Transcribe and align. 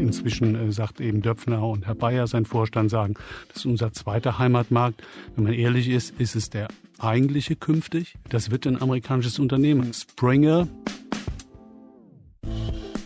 Inzwischen 0.00 0.56
äh, 0.56 0.72
sagt 0.72 1.00
eben 1.00 1.22
Döpfner 1.22 1.62
und 1.62 1.86
Herr 1.86 1.94
Bayer, 1.94 2.26
sein 2.26 2.44
Vorstand, 2.44 2.90
sagen, 2.90 3.14
das 3.48 3.58
ist 3.58 3.66
unser 3.66 3.92
zweiter 3.92 4.38
Heimatmarkt. 4.38 5.02
Wenn 5.36 5.44
man 5.44 5.52
ehrlich 5.52 5.88
ist, 5.88 6.18
ist 6.18 6.34
es 6.34 6.50
der 6.50 6.68
eigentliche 6.98 7.54
künftig. 7.54 8.16
Das 8.28 8.50
wird 8.50 8.66
ein 8.66 8.82
amerikanisches 8.82 9.38
Unternehmen. 9.38 9.92
Springer. 9.92 10.66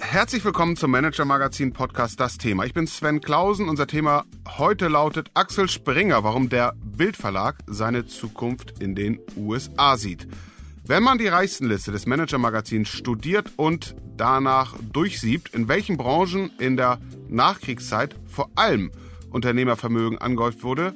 Herzlich 0.00 0.44
willkommen 0.46 0.76
zum 0.76 0.92
Manager 0.92 1.26
Magazin 1.26 1.74
Podcast 1.74 2.18
Das 2.18 2.38
Thema. 2.38 2.64
Ich 2.64 2.72
bin 2.72 2.86
Sven 2.86 3.20
Klausen. 3.20 3.68
Unser 3.68 3.86
Thema 3.86 4.24
heute 4.56 4.88
lautet 4.88 5.30
Axel 5.34 5.68
Springer, 5.68 6.24
warum 6.24 6.48
der 6.48 6.72
Bildverlag 6.96 7.56
seine 7.66 8.06
Zukunft 8.06 8.80
in 8.80 8.94
den 8.94 9.20
USA 9.36 9.96
sieht. 9.96 10.26
Wenn 10.84 11.02
man 11.02 11.18
die 11.18 11.26
Reichstenliste 11.26 11.90
des 11.90 12.06
Manager-Magazins 12.06 12.88
studiert 12.88 13.50
und 13.56 13.96
danach 14.16 14.74
durchsiebt, 14.92 15.52
in 15.54 15.68
welchen 15.68 15.96
Branchen 15.96 16.50
in 16.58 16.76
der 16.76 17.00
Nachkriegszeit 17.28 18.14
vor 18.26 18.50
allem 18.54 18.92
Unternehmervermögen 19.30 20.18
angehäuft 20.18 20.62
wurde, 20.62 20.94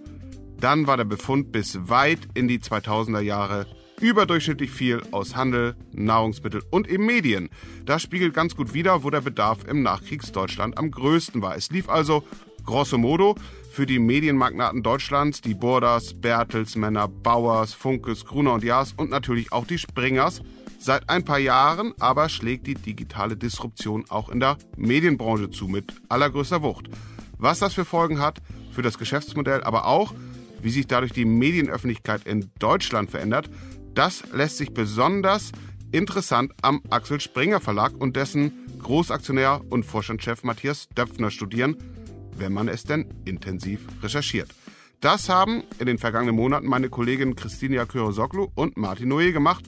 dann 0.61 0.87
war 0.87 0.97
der 0.97 1.05
Befund 1.05 1.53
bis 1.53 1.89
weit 1.89 2.21
in 2.35 2.47
die 2.47 2.61
2000er 2.61 3.21
Jahre 3.21 3.67
überdurchschnittlich 4.01 4.71
viel 4.71 5.03
aus 5.11 5.37
Handel, 5.37 5.75
Nahrungsmittel 5.93 6.63
und 6.71 6.89
eben 6.89 7.07
Medien. 7.07 7.51
Das 7.85 8.03
spiegelt 8.03 8.35
ganz 8.35 8.57
gut 8.57 8.73
wider, 8.73 9.03
wo 9.05 9.11
der 9.11 9.21
Bedarf 9.21 9.65
im 9.69 9.83
Nachkriegsdeutschland 9.83 10.79
am 10.79 10.91
größten 10.91 11.43
war. 11.43 11.57
Es 11.57 11.71
lief 11.71 11.89
also 11.89 12.25
grosso 12.71 12.99
modo 12.99 13.35
für 13.73 13.85
die 13.85 13.99
Medienmagnaten 13.99 14.85
Deutschlands, 14.85 15.41
die 15.41 15.55
Borders, 15.55 16.15
Bertelsmänner, 16.15 17.09
Bauers, 17.09 17.75
Funkes, 17.75 18.25
Gruner 18.25 18.53
und 18.53 18.63
Jaas 18.63 18.95
und 18.97 19.11
natürlich 19.11 19.51
auch 19.51 19.67
die 19.67 19.77
Springers. 19.77 20.41
Seit 20.79 21.11
ein 21.11 21.25
paar 21.25 21.41
Jahren 21.41 21.95
aber 21.99 22.29
schlägt 22.29 22.69
die 22.69 22.77
digitale 22.77 23.37
Disruption 23.37 24.05
auch 24.09 24.29
in 24.29 24.39
der 24.39 24.57
Medienbranche 24.77 25.51
zu 25.51 25.67
mit 25.67 25.93
allergrößter 26.09 26.63
Wucht. 26.63 26.89
Was 27.39 27.59
das 27.59 27.75
für 27.75 27.85
Folgen 27.85 28.21
hat 28.21 28.39
für 28.71 28.83
das 28.83 28.99
Geschäftsmodell, 28.99 29.65
aber 29.65 29.87
auch 29.87 30.15
wie 30.63 30.71
sich 30.71 30.87
dadurch 30.87 31.13
die 31.13 31.25
Medienöffentlichkeit 31.25 32.25
in 32.25 32.53
Deutschland 32.61 33.11
verändert, 33.11 33.51
das 33.95 34.23
lässt 34.33 34.59
sich 34.59 34.73
besonders 34.73 35.51
interessant 35.91 36.53
am 36.63 36.83
Axel 36.89 37.21
Springer 37.21 37.59
Verlag 37.59 37.95
und 37.99 38.15
dessen 38.15 38.53
Großaktionär 38.79 39.61
und 39.71 39.85
Vorstandschef 39.85 40.45
Matthias 40.45 40.89
Döpfner 40.91 41.33
studieren 41.33 41.77
wenn 42.41 42.53
man 42.53 42.69
es 42.69 42.85
denn 42.85 43.07
intensiv 43.25 43.87
recherchiert. 44.03 44.51
Das 45.01 45.29
haben 45.29 45.63
in 45.79 45.87
den 45.87 45.99
vergangenen 45.99 46.37
Monaten 46.37 46.67
meine 46.67 46.91
Kolleginnen 46.91 47.37
Christina 47.37 47.87
Kyrosoglu 47.87 48.49
und 48.55 48.77
Martin 48.77 49.13
Noé 49.13 49.33
gemacht 49.33 49.65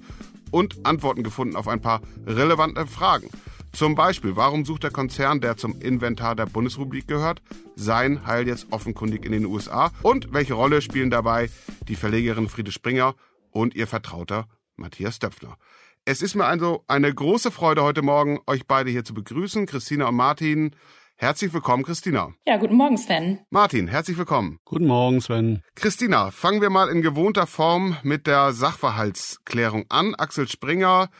und 0.51 0.84
Antworten 0.84 1.23
gefunden 1.23 1.56
auf 1.56 1.69
ein 1.69 1.81
paar 1.81 2.03
relevante 2.27 2.87
Fragen. 2.87 3.31
Zum 3.73 3.95
Beispiel, 3.95 4.37
warum 4.37 4.67
sucht 4.67 4.83
der 4.83 4.91
Konzern, 4.91 5.41
der 5.41 5.56
zum 5.56 5.81
Inventar 5.81 6.37
der 6.37 6.45
Bundesrepublik 6.45 7.09
gehört, 7.09 7.41
sein 7.75 8.27
Heil 8.27 8.47
jetzt 8.47 8.67
offenkundig 8.70 9.25
in 9.25 9.33
den 9.33 9.47
USA? 9.47 9.91
Und 10.03 10.34
welche 10.34 10.53
Rolle 10.53 10.83
spielen 10.83 11.09
dabei 11.09 11.48
die 11.89 11.97
Verlegerin 11.97 12.51
Friede 12.51 12.70
Springer 12.70 13.14
und 13.51 13.75
ihr 13.75 13.86
Vertrauter 13.86 14.47
Matthias 14.77 15.19
Döpfner? 15.19 15.57
Es 16.05 16.20
ist 16.20 16.34
mir 16.34 16.45
also 16.45 16.84
eine 16.86 17.14
große 17.14 17.51
Freude, 17.51 17.83
heute 17.83 18.03
Morgen 18.03 18.41
euch 18.47 18.67
beide 18.67 18.91
hier 18.91 19.05
zu 19.05 19.14
begrüßen. 19.14 19.64
Christina 19.64 20.09
und 20.09 20.17
Martin, 20.17 20.75
Herzlich 21.23 21.55
willkommen, 21.55 21.84
Christina. 21.84 22.34
Ja, 22.45 22.56
guten 22.56 22.75
Morgen, 22.75 22.98
Sven. 22.98 23.39
Martin, 23.48 23.87
herzlich 23.87 24.19
willkommen. 24.19 24.59
Guten 24.65 24.89
Morgen, 24.89 25.20
Sven. 25.20 25.62
Christina, 25.77 26.33
fangen 26.33 26.61
wir 26.61 26.69
mal 26.69 26.89
in 26.89 27.01
gewohnter 27.01 27.47
Form 27.47 27.97
mit 28.03 28.27
der 28.27 28.53
Sachverhaltsklärung 28.53 29.84
an. 29.89 30.17
Axel 30.17 30.48
Springer, 30.48 31.11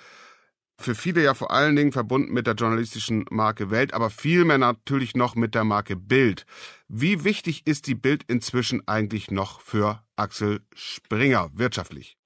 für 0.77 0.97
viele 0.97 1.23
ja 1.23 1.35
vor 1.35 1.53
allen 1.53 1.77
Dingen 1.77 1.93
verbunden 1.93 2.33
mit 2.33 2.49
der 2.49 2.55
journalistischen 2.55 3.27
Marke 3.31 3.71
Welt, 3.71 3.95
aber 3.95 4.11
vielmehr 4.11 4.59
natürlich 4.59 5.15
noch 5.15 5.37
mit 5.37 5.55
der 5.55 5.63
Marke 5.63 5.95
Bild. 5.95 6.47
Wie 6.89 7.23
wichtig 7.23 7.65
ist 7.69 7.87
die 7.87 7.95
Bild 7.95 8.25
inzwischen 8.27 8.83
eigentlich 8.89 9.31
noch 9.31 9.61
für 9.61 10.03
Axel 10.17 10.67
Springer 10.75 11.51
wirtschaftlich? 11.55 12.17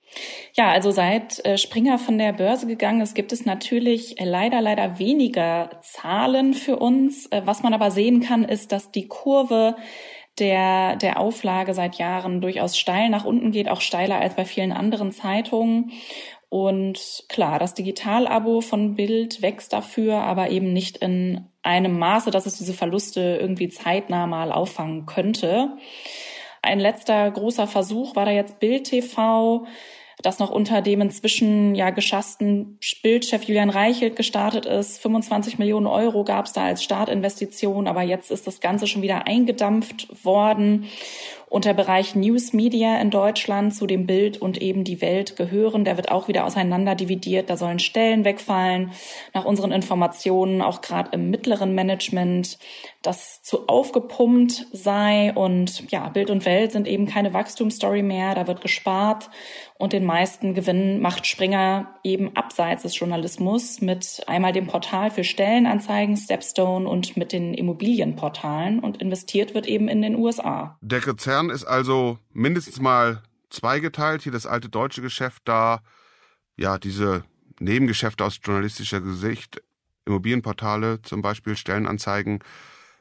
Ja, 0.54 0.70
also 0.70 0.90
seit 0.90 1.44
äh, 1.44 1.58
Springer 1.58 1.98
von 1.98 2.18
der 2.18 2.32
Börse 2.32 2.66
gegangen 2.66 3.00
ist, 3.00 3.14
gibt 3.14 3.32
es 3.32 3.44
natürlich 3.44 4.20
äh, 4.20 4.24
leider, 4.24 4.60
leider 4.60 4.98
weniger 4.98 5.78
Zahlen 5.82 6.54
für 6.54 6.76
uns. 6.76 7.26
Äh, 7.26 7.42
was 7.44 7.62
man 7.62 7.74
aber 7.74 7.90
sehen 7.90 8.20
kann, 8.20 8.44
ist, 8.44 8.72
dass 8.72 8.90
die 8.90 9.08
Kurve 9.08 9.76
der, 10.38 10.96
der 10.96 11.20
Auflage 11.20 11.74
seit 11.74 11.96
Jahren 11.96 12.40
durchaus 12.40 12.78
steil 12.78 13.08
nach 13.08 13.24
unten 13.24 13.52
geht, 13.52 13.68
auch 13.68 13.80
steiler 13.80 14.20
als 14.20 14.34
bei 14.34 14.44
vielen 14.44 14.72
anderen 14.72 15.12
Zeitungen. 15.12 15.92
Und 16.48 17.24
klar, 17.28 17.58
das 17.58 17.74
Digitalabo 17.74 18.60
von 18.60 18.94
Bild 18.94 19.42
wächst 19.42 19.72
dafür, 19.72 20.18
aber 20.18 20.50
eben 20.50 20.72
nicht 20.72 20.98
in 20.98 21.46
einem 21.62 21.98
Maße, 21.98 22.30
dass 22.30 22.46
es 22.46 22.56
diese 22.56 22.72
Verluste 22.72 23.38
irgendwie 23.40 23.68
zeitnah 23.68 24.26
mal 24.26 24.52
auffangen 24.52 25.06
könnte. 25.06 25.76
Ein 26.62 26.80
letzter 26.80 27.30
großer 27.30 27.66
Versuch 27.66 28.16
war 28.16 28.24
da 28.24 28.30
jetzt 28.30 28.60
Bild 28.60 28.84
TV 28.84 29.66
das 30.22 30.38
noch 30.38 30.50
unter 30.50 30.80
dem 30.80 31.02
inzwischen 31.02 31.74
ja 31.74 31.90
geschassten 31.90 32.78
Bildchef 33.02 33.44
Julian 33.44 33.70
Reichelt 33.70 34.16
gestartet 34.16 34.64
ist. 34.64 34.98
25 34.98 35.58
Millionen 35.58 35.86
Euro 35.86 36.24
gab 36.24 36.46
es 36.46 36.52
da 36.52 36.64
als 36.64 36.82
Startinvestition, 36.82 37.86
aber 37.86 38.02
jetzt 38.02 38.30
ist 38.30 38.46
das 38.46 38.60
Ganze 38.60 38.86
schon 38.86 39.02
wieder 39.02 39.26
eingedampft 39.26 40.24
worden 40.24 40.86
und 41.48 41.64
der 41.64 41.74
Bereich 41.74 42.14
News 42.14 42.52
Media 42.52 42.98
in 43.00 43.10
Deutschland 43.10 43.74
zu 43.74 43.86
dem 43.86 44.06
Bild 44.06 44.38
und 44.38 44.60
eben 44.60 44.82
die 44.82 45.00
Welt 45.00 45.36
gehören. 45.36 45.84
Der 45.84 45.96
wird 45.96 46.10
auch 46.10 46.26
wieder 46.28 46.44
auseinander 46.44 46.94
dividiert. 46.94 47.48
Da 47.48 47.56
sollen 47.56 47.78
Stellen 47.78 48.24
wegfallen. 48.24 48.90
Nach 49.32 49.44
unseren 49.44 49.70
Informationen 49.70 50.60
auch 50.60 50.80
gerade 50.80 51.10
im 51.12 51.30
mittleren 51.30 51.74
Management, 51.74 52.58
das 53.02 53.42
zu 53.42 53.68
aufgepumpt 53.68 54.66
sei. 54.72 55.32
Und 55.34 55.90
ja, 55.92 56.08
Bild 56.08 56.30
und 56.30 56.44
Welt 56.44 56.72
sind 56.72 56.88
eben 56.88 57.06
keine 57.06 57.32
Wachstumsstory 57.32 58.02
mehr. 58.02 58.34
Da 58.34 58.46
wird 58.48 58.60
gespart 58.60 59.30
und 59.78 59.92
den 59.92 60.04
meisten 60.04 60.54
Gewinn 60.54 61.00
macht 61.00 61.26
Springer 61.26 61.98
eben 62.02 62.34
abseits 62.34 62.82
des 62.82 62.98
Journalismus 62.98 63.80
mit 63.82 64.22
einmal 64.26 64.52
dem 64.52 64.66
Portal 64.66 65.10
für 65.10 65.22
Stellenanzeigen 65.22 66.16
Stepstone 66.16 66.88
und 66.88 67.16
mit 67.16 67.32
den 67.32 67.52
Immobilienportalen 67.52 68.78
und 68.78 69.02
investiert 69.02 69.54
wird 69.54 69.66
eben 69.66 69.88
in 69.88 70.00
den 70.00 70.16
USA. 70.16 70.78
Der 70.80 71.00
ist 71.50 71.64
also 71.64 72.18
mindestens 72.32 72.80
mal 72.80 73.22
zweigeteilt. 73.50 74.22
Hier 74.22 74.32
das 74.32 74.46
alte 74.46 74.68
deutsche 74.68 75.02
Geschäft, 75.02 75.42
da 75.44 75.80
ja 76.56 76.78
diese 76.78 77.24
Nebengeschäfte 77.60 78.24
aus 78.24 78.38
journalistischer 78.42 79.02
Sicht, 79.14 79.62
Immobilienportale 80.04 81.02
zum 81.02 81.22
Beispiel, 81.22 81.56
Stellenanzeigen. 81.56 82.40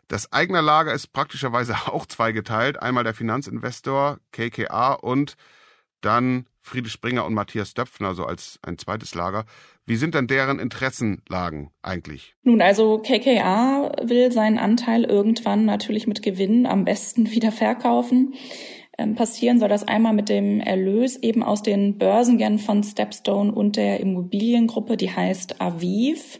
Das 0.07 0.31
eigene 0.31 0.61
Lager 0.61 0.93
ist 0.93 1.13
praktischerweise 1.13 1.75
auch 1.87 2.05
zweigeteilt. 2.05 2.81
Einmal 2.81 3.03
der 3.03 3.13
Finanzinvestor 3.13 4.19
KKA 4.31 4.93
und 4.93 5.35
dann 6.05 6.45
Friede 6.61 6.89
Springer 6.89 7.25
und 7.25 7.33
Matthias 7.33 7.73
Döpfner 7.73 8.15
so 8.15 8.25
als 8.25 8.59
ein 8.63 8.77
zweites 8.77 9.13
Lager. 9.13 9.45
Wie 9.85 9.97
sind 9.97 10.15
denn 10.15 10.27
deren 10.27 10.59
Interessenlagen 10.59 11.71
eigentlich? 11.83 12.35
Nun, 12.43 12.61
also 12.61 12.99
KKA 12.99 13.91
will 14.01 14.31
seinen 14.31 14.57
Anteil 14.57 15.03
irgendwann 15.03 15.65
natürlich 15.65 16.07
mit 16.07 16.23
Gewinn 16.23 16.65
am 16.65 16.85
besten 16.85 17.31
wieder 17.31 17.51
verkaufen. 17.51 18.33
Ähm, 18.97 19.15
passieren 19.15 19.59
soll 19.59 19.69
das 19.69 19.87
einmal 19.87 20.13
mit 20.13 20.29
dem 20.29 20.59
Erlös 20.61 21.17
eben 21.17 21.43
aus 21.43 21.61
den 21.61 21.97
Börsengängen 21.97 22.59
von 22.59 22.81
Stepstone 22.83 23.51
und 23.51 23.75
der 23.75 23.99
Immobiliengruppe, 23.99 24.95
die 24.97 25.11
heißt 25.11 25.59
Aviv. 25.61 26.39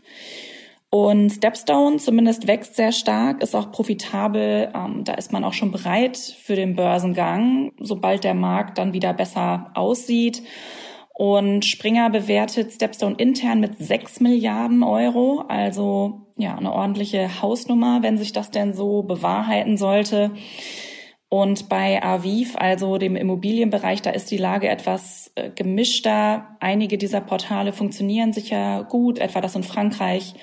Und 0.98 1.30
Stepstone 1.30 1.98
zumindest 1.98 2.48
wächst 2.48 2.78
sehr 2.78 2.94
stark, 2.94 3.44
ist 3.44 3.54
auch 3.54 3.70
profitabel. 3.70 4.72
Ähm, 4.74 5.04
da 5.04 5.16
ist 5.16 5.34
man 5.34 5.44
auch 5.44 5.52
schon 5.52 5.74
bereit 5.74 6.16
für 6.16 6.56
den 6.56 6.74
Börsengang, 6.78 7.74
sobald 7.82 8.24
der 8.24 8.34
Markt 8.34 8.78
dann 8.78 8.94
wieder 8.94 9.14
besser 9.14 9.72
aussieht. 9.74 10.42
Und 11.14 11.66
Springer 11.66 12.10
bewertet 12.10 12.72
Stepstone 12.72 13.16
intern 13.18 13.60
mit 13.60 13.78
6 13.78 14.22
Milliarden 14.22 14.84
Euro. 14.84 15.44
Also 15.50 16.28
ja, 16.38 16.56
eine 16.56 16.72
ordentliche 16.72 17.42
Hausnummer, 17.42 18.02
wenn 18.02 18.18
sich 18.18 18.32
das 18.32 18.50
denn 18.50 18.72
so 18.72 19.04
bewahrheiten 19.04 19.76
sollte. 19.76 20.32
Und 21.28 21.68
bei 21.68 22.02
Aviv, 22.02 22.56
also 22.56 22.98
dem 22.98 23.18
Immobilienbereich, 23.18 24.02
da 24.02 24.12
ist 24.12 24.32
die 24.32 24.38
Lage 24.38 24.70
etwas 24.70 25.32
äh, 25.36 25.50
gemischter. 25.50 26.56
Einige 26.62 26.98
dieser 26.98 27.20
Portale 27.20 27.74
funktionieren 27.74 28.32
sicher 28.32 28.86
gut, 28.90 29.20
etwa 29.20 29.42
das 29.42 29.56
in 29.56 29.64
Frankreich. 29.64 30.34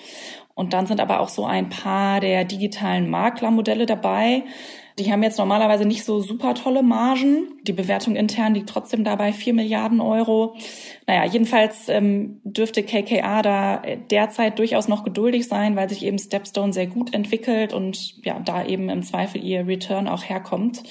Und 0.54 0.72
dann 0.72 0.86
sind 0.86 1.00
aber 1.00 1.20
auch 1.20 1.28
so 1.28 1.44
ein 1.44 1.68
paar 1.68 2.20
der 2.20 2.44
digitalen 2.44 3.08
Maklermodelle 3.08 3.86
dabei. 3.86 4.44
Die 4.98 5.10
haben 5.10 5.22
jetzt 5.22 5.38
normalerweise 5.38 5.86
nicht 5.86 6.04
so 6.04 6.20
super 6.20 6.54
tolle 6.54 6.82
Margen. 6.82 7.54
Die 7.62 7.72
Bewertung 7.72 8.14
intern 8.14 8.54
liegt 8.54 8.68
trotzdem 8.68 9.04
dabei 9.04 9.32
vier 9.32 9.54
Milliarden 9.54 10.00
Euro. 10.00 10.54
Naja, 11.06 11.24
jedenfalls 11.24 11.88
ähm, 11.88 12.40
dürfte 12.44 12.82
KKA 12.82 13.40
da 13.40 13.82
derzeit 14.10 14.58
durchaus 14.58 14.88
noch 14.88 15.02
geduldig 15.02 15.48
sein, 15.48 15.76
weil 15.76 15.88
sich 15.88 16.04
eben 16.04 16.18
Stepstone 16.18 16.74
sehr 16.74 16.86
gut 16.86 17.14
entwickelt 17.14 17.72
und 17.72 18.22
ja, 18.24 18.38
da 18.40 18.66
eben 18.66 18.90
im 18.90 19.02
Zweifel 19.02 19.42
ihr 19.42 19.66
Return 19.66 20.08
auch 20.08 20.24
herkommt. 20.24 20.82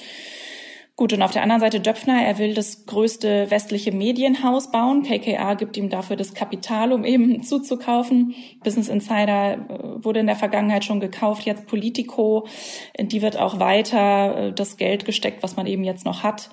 Gut, 0.94 1.14
und 1.14 1.22
auf 1.22 1.30
der 1.30 1.42
anderen 1.42 1.60
Seite 1.60 1.80
Döpfner, 1.80 2.22
er 2.22 2.36
will 2.38 2.52
das 2.52 2.84
größte 2.84 3.50
westliche 3.50 3.92
Medienhaus 3.92 4.70
bauen. 4.70 5.02
KKA 5.02 5.54
gibt 5.54 5.78
ihm 5.78 5.88
dafür 5.88 6.16
das 6.16 6.34
Kapital, 6.34 6.92
um 6.92 7.04
eben 7.04 7.42
zuzukaufen. 7.42 8.34
Business 8.62 8.88
Insider 8.88 9.54
äh, 9.54 10.04
wurde 10.04 10.20
in 10.20 10.26
der 10.26 10.36
Vergangenheit 10.36 10.84
schon 10.84 11.00
gekauft, 11.00 11.46
jetzt 11.46 11.66
Politico. 11.66 12.46
In 12.94 13.08
die 13.08 13.22
wird 13.22 13.38
auch 13.38 13.58
weiter 13.58 14.48
äh, 14.48 14.52
das 14.52 14.76
Geld 14.76 15.06
gesteckt, 15.06 15.42
was 15.42 15.56
man 15.56 15.66
eben 15.66 15.82
jetzt 15.82 16.04
noch 16.04 16.22
hat. 16.22 16.50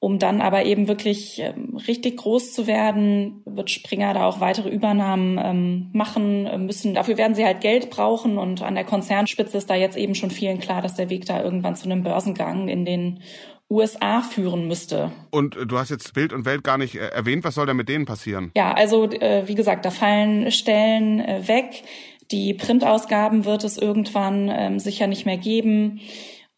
Um 0.00 0.20
dann 0.20 0.40
aber 0.40 0.64
eben 0.64 0.86
wirklich 0.86 1.40
ähm, 1.40 1.76
richtig 1.88 2.18
groß 2.18 2.52
zu 2.52 2.68
werden, 2.68 3.42
wird 3.44 3.70
Springer 3.70 4.14
da 4.14 4.28
auch 4.28 4.40
weitere 4.40 4.68
Übernahmen 4.68 5.40
ähm, 5.42 5.90
machen 5.92 6.46
äh, 6.46 6.58
müssen. 6.58 6.94
Dafür 6.94 7.16
werden 7.16 7.34
sie 7.34 7.44
halt 7.44 7.60
Geld 7.60 7.90
brauchen 7.90 8.38
und 8.38 8.62
an 8.62 8.76
der 8.76 8.84
Konzernspitze 8.84 9.58
ist 9.58 9.70
da 9.70 9.74
jetzt 9.74 9.96
eben 9.96 10.14
schon 10.14 10.30
vielen 10.30 10.60
klar, 10.60 10.82
dass 10.82 10.94
der 10.94 11.10
Weg 11.10 11.26
da 11.26 11.42
irgendwann 11.42 11.74
zu 11.74 11.86
einem 11.86 12.04
Börsengang 12.04 12.68
in 12.68 12.84
den 12.84 13.20
USA 13.70 14.22
führen 14.22 14.66
müsste. 14.66 15.12
Und 15.30 15.56
äh, 15.56 15.66
du 15.66 15.78
hast 15.78 15.90
jetzt 15.90 16.14
Bild 16.14 16.32
und 16.32 16.44
Welt 16.44 16.64
gar 16.64 16.78
nicht 16.78 16.94
äh, 16.96 17.08
erwähnt. 17.08 17.44
Was 17.44 17.54
soll 17.54 17.66
da 17.66 17.74
mit 17.74 17.88
denen 17.88 18.06
passieren? 18.06 18.50
Ja, 18.56 18.72
also 18.72 19.10
wie 19.10 19.54
gesagt, 19.54 19.84
da 19.84 19.90
fallen 19.90 20.50
Stellen 20.50 21.18
weg. 21.46 21.82
Die 22.30 22.52
Printausgaben 22.52 23.44
wird 23.44 23.64
es 23.64 23.78
irgendwann 23.78 24.50
ähm, 24.52 24.78
sicher 24.78 25.06
nicht 25.06 25.24
mehr 25.24 25.38
geben. 25.38 26.00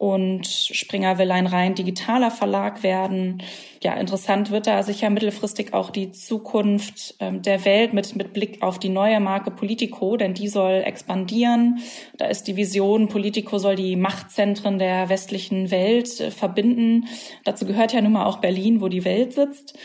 Und 0.00 0.46
Springer 0.46 1.18
will 1.18 1.30
ein 1.30 1.46
rein 1.46 1.74
digitaler 1.74 2.30
Verlag 2.30 2.82
werden. 2.82 3.42
Ja, 3.82 3.92
interessant 3.92 4.50
wird 4.50 4.66
da 4.66 4.82
sicher 4.82 5.10
mittelfristig 5.10 5.74
auch 5.74 5.90
die 5.90 6.10
Zukunft 6.10 7.16
ähm, 7.20 7.42
der 7.42 7.66
Welt 7.66 7.92
mit, 7.92 8.16
mit 8.16 8.32
Blick 8.32 8.62
auf 8.62 8.78
die 8.78 8.88
neue 8.88 9.20
Marke 9.20 9.50
Politico, 9.50 10.16
denn 10.16 10.32
die 10.32 10.48
soll 10.48 10.82
expandieren. 10.86 11.80
Da 12.16 12.24
ist 12.28 12.44
die 12.44 12.56
Vision, 12.56 13.08
Politico 13.08 13.58
soll 13.58 13.76
die 13.76 13.94
Machtzentren 13.94 14.78
der 14.78 15.10
westlichen 15.10 15.70
Welt 15.70 16.18
äh, 16.18 16.30
verbinden. 16.30 17.06
Dazu 17.44 17.66
gehört 17.66 17.92
ja 17.92 18.00
nun 18.00 18.12
mal 18.12 18.24
auch 18.24 18.38
Berlin, 18.38 18.80
wo 18.80 18.88
die 18.88 19.04
Welt 19.04 19.34
sitzt 19.34 19.78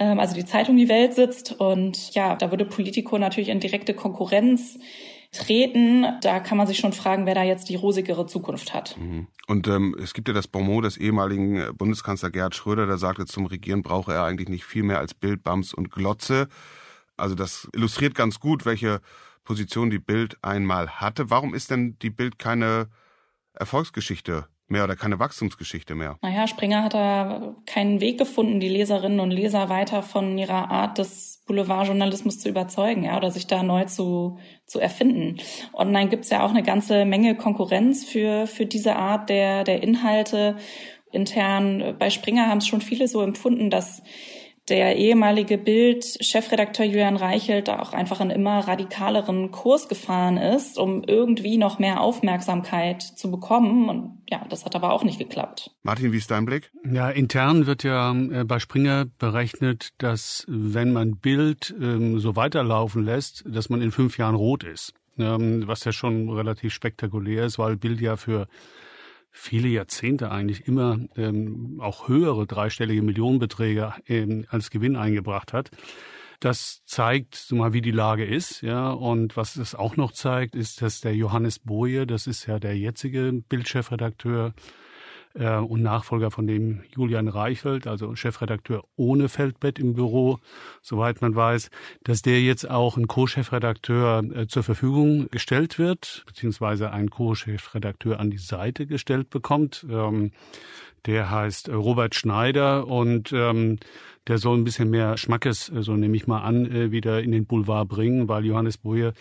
ähm, 0.00 0.18
also 0.18 0.34
die 0.34 0.44
Zeitung 0.44 0.76
Die 0.76 0.88
Welt 0.88 1.14
sitzt. 1.14 1.60
Und 1.60 2.12
ja, 2.16 2.34
da 2.34 2.50
würde 2.50 2.64
Politico 2.64 3.18
natürlich 3.18 3.50
in 3.50 3.60
direkte 3.60 3.94
Konkurrenz 3.94 4.80
treten. 5.34 6.06
Da 6.22 6.40
kann 6.40 6.58
man 6.58 6.66
sich 6.66 6.78
schon 6.78 6.92
fragen, 6.92 7.26
wer 7.26 7.34
da 7.34 7.42
jetzt 7.42 7.68
die 7.68 7.76
rosigere 7.76 8.26
Zukunft 8.26 8.72
hat. 8.72 8.96
Mhm. 8.98 9.26
Und 9.46 9.68
ähm, 9.68 9.96
es 10.02 10.14
gibt 10.14 10.28
ja 10.28 10.34
das 10.34 10.48
Bonmot 10.48 10.84
des 10.84 10.96
ehemaligen 10.96 11.56
äh, 11.56 11.72
Bundeskanzler 11.76 12.30
Gerhard 12.30 12.54
Schröder, 12.54 12.86
der 12.86 12.98
sagte, 12.98 13.26
zum 13.26 13.46
Regieren 13.46 13.82
brauche 13.82 14.12
er 14.12 14.24
eigentlich 14.24 14.48
nicht 14.48 14.64
viel 14.64 14.82
mehr 14.82 14.98
als 14.98 15.14
Bild, 15.14 15.42
Bams 15.42 15.74
und 15.74 15.90
Glotze. 15.90 16.48
Also 17.16 17.34
das 17.34 17.68
illustriert 17.74 18.14
ganz 18.14 18.40
gut, 18.40 18.64
welche 18.64 19.00
Position 19.44 19.90
die 19.90 19.98
Bild 19.98 20.38
einmal 20.42 20.88
hatte. 20.88 21.30
Warum 21.30 21.54
ist 21.54 21.70
denn 21.70 21.98
die 22.00 22.10
Bild 22.10 22.38
keine 22.38 22.88
Erfolgsgeschichte 23.52 24.46
mehr 24.68 24.84
oder 24.84 24.96
keine 24.96 25.18
Wachstumsgeschichte 25.18 25.94
mehr. 25.94 26.18
Naja, 26.22 26.46
Springer 26.46 26.84
hat 26.84 26.94
da 26.94 27.54
keinen 27.66 28.00
Weg 28.00 28.18
gefunden, 28.18 28.60
die 28.60 28.68
Leserinnen 28.68 29.20
und 29.20 29.30
Leser 29.30 29.68
weiter 29.68 30.02
von 30.02 30.38
ihrer 30.38 30.70
Art 30.70 30.98
des 30.98 31.42
Boulevardjournalismus 31.46 32.38
zu 32.38 32.48
überzeugen, 32.48 33.04
ja, 33.04 33.16
oder 33.16 33.30
sich 33.30 33.46
da 33.46 33.62
neu 33.62 33.84
zu, 33.84 34.38
zu 34.66 34.80
erfinden. 34.80 35.36
Online 35.74 36.08
gibt's 36.08 36.30
ja 36.30 36.44
auch 36.44 36.50
eine 36.50 36.62
ganze 36.62 37.04
Menge 37.04 37.36
Konkurrenz 37.36 38.04
für, 38.04 38.46
für 38.46 38.64
diese 38.64 38.96
Art 38.96 39.28
der, 39.28 39.64
der 39.64 39.82
Inhalte. 39.82 40.56
Intern 41.12 41.96
bei 41.98 42.10
Springer 42.10 42.48
haben 42.48 42.58
es 42.58 42.66
schon 42.66 42.80
viele 42.80 43.06
so 43.08 43.20
empfunden, 43.20 43.70
dass 43.70 44.02
der 44.68 44.96
ehemalige 44.96 45.58
Bild-Chefredakteur 45.58 46.86
Julian 46.86 47.16
Reichelt 47.16 47.68
da 47.68 47.80
auch 47.80 47.92
einfach 47.92 48.20
einen 48.20 48.30
immer 48.30 48.60
radikaleren 48.60 49.50
Kurs 49.50 49.88
gefahren 49.88 50.38
ist, 50.38 50.78
um 50.78 51.02
irgendwie 51.04 51.58
noch 51.58 51.78
mehr 51.78 52.00
Aufmerksamkeit 52.00 53.02
zu 53.02 53.30
bekommen. 53.30 53.88
Und 53.90 54.22
ja, 54.30 54.44
das 54.48 54.64
hat 54.64 54.74
aber 54.74 54.92
auch 54.92 55.04
nicht 55.04 55.18
geklappt. 55.18 55.70
Martin, 55.82 56.12
wie 56.12 56.16
ist 56.16 56.30
dein 56.30 56.46
Blick? 56.46 56.70
Ja, 56.90 57.10
intern 57.10 57.66
wird 57.66 57.82
ja 57.82 58.12
äh, 58.12 58.44
bei 58.44 58.58
Springer 58.58 59.06
berechnet, 59.18 59.90
dass 59.98 60.44
wenn 60.48 60.92
man 60.92 61.16
Bild 61.18 61.74
ähm, 61.78 62.18
so 62.18 62.34
weiterlaufen 62.34 63.04
lässt, 63.04 63.44
dass 63.46 63.68
man 63.68 63.82
in 63.82 63.92
fünf 63.92 64.16
Jahren 64.16 64.34
rot 64.34 64.64
ist. 64.64 64.94
Ähm, 65.18 65.62
was 65.66 65.84
ja 65.84 65.92
schon 65.92 66.28
relativ 66.30 66.72
spektakulär 66.72 67.44
ist, 67.44 67.58
weil 67.58 67.76
Bild 67.76 68.00
ja 68.00 68.16
für 68.16 68.48
viele 69.36 69.68
Jahrzehnte 69.68 70.30
eigentlich 70.30 70.68
immer 70.68 70.98
ähm, 71.16 71.80
auch 71.80 72.08
höhere 72.08 72.46
dreistellige 72.46 73.02
Millionenbeträge 73.02 73.92
ähm, 74.06 74.46
als 74.48 74.70
Gewinn 74.70 74.94
eingebracht 74.94 75.52
hat. 75.52 75.70
Das 76.38 76.82
zeigt 76.84 77.34
so 77.34 77.56
mal, 77.56 77.72
wie 77.72 77.82
die 77.82 77.90
Lage 77.90 78.24
ist, 78.24 78.62
ja. 78.62 78.90
Und 78.90 79.36
was 79.36 79.56
es 79.56 79.74
auch 79.74 79.96
noch 79.96 80.12
zeigt, 80.12 80.54
ist, 80.54 80.82
dass 80.82 81.00
der 81.00 81.16
Johannes 81.16 81.58
Boje, 81.58 82.06
das 82.06 82.28
ist 82.28 82.46
ja 82.46 82.60
der 82.60 82.78
jetzige 82.78 83.32
Bildchefredakteur, 83.32 84.54
äh, 85.34 85.56
und 85.56 85.82
Nachfolger 85.82 86.30
von 86.30 86.46
dem 86.46 86.82
Julian 86.94 87.28
Reichelt, 87.28 87.86
also 87.86 88.14
Chefredakteur 88.14 88.84
ohne 88.96 89.28
Feldbett 89.28 89.78
im 89.78 89.94
Büro, 89.94 90.38
soweit 90.82 91.20
man 91.20 91.34
weiß, 91.34 91.70
dass 92.04 92.22
der 92.22 92.40
jetzt 92.40 92.70
auch 92.70 92.96
ein 92.96 93.08
Co-Chefredakteur 93.08 94.24
äh, 94.34 94.46
zur 94.46 94.62
Verfügung 94.62 95.28
gestellt 95.30 95.78
wird, 95.78 96.24
beziehungsweise 96.26 96.90
ein 96.90 97.10
Co-Chefredakteur 97.10 98.18
an 98.18 98.30
die 98.30 98.38
Seite 98.38 98.86
gestellt 98.86 99.30
bekommt. 99.30 99.86
Ähm, 99.90 100.32
der 101.06 101.30
heißt 101.30 101.68
äh, 101.68 101.74
Robert 101.74 102.14
Schneider 102.14 102.86
und 102.86 103.32
ähm, 103.32 103.78
der 104.26 104.38
soll 104.38 104.56
ein 104.56 104.64
bisschen 104.64 104.90
mehr 104.90 105.16
Schmackes, 105.16 105.68
äh, 105.68 105.82
so 105.82 105.96
nehme 105.96 106.16
ich 106.16 106.26
mal 106.26 106.42
an, 106.42 106.66
äh, 106.66 106.90
wieder 106.90 107.22
in 107.22 107.32
den 107.32 107.46
Boulevard 107.46 107.88
bringen, 107.88 108.28
weil 108.28 108.44
Johannes 108.44 108.78
Boje, 108.78 109.12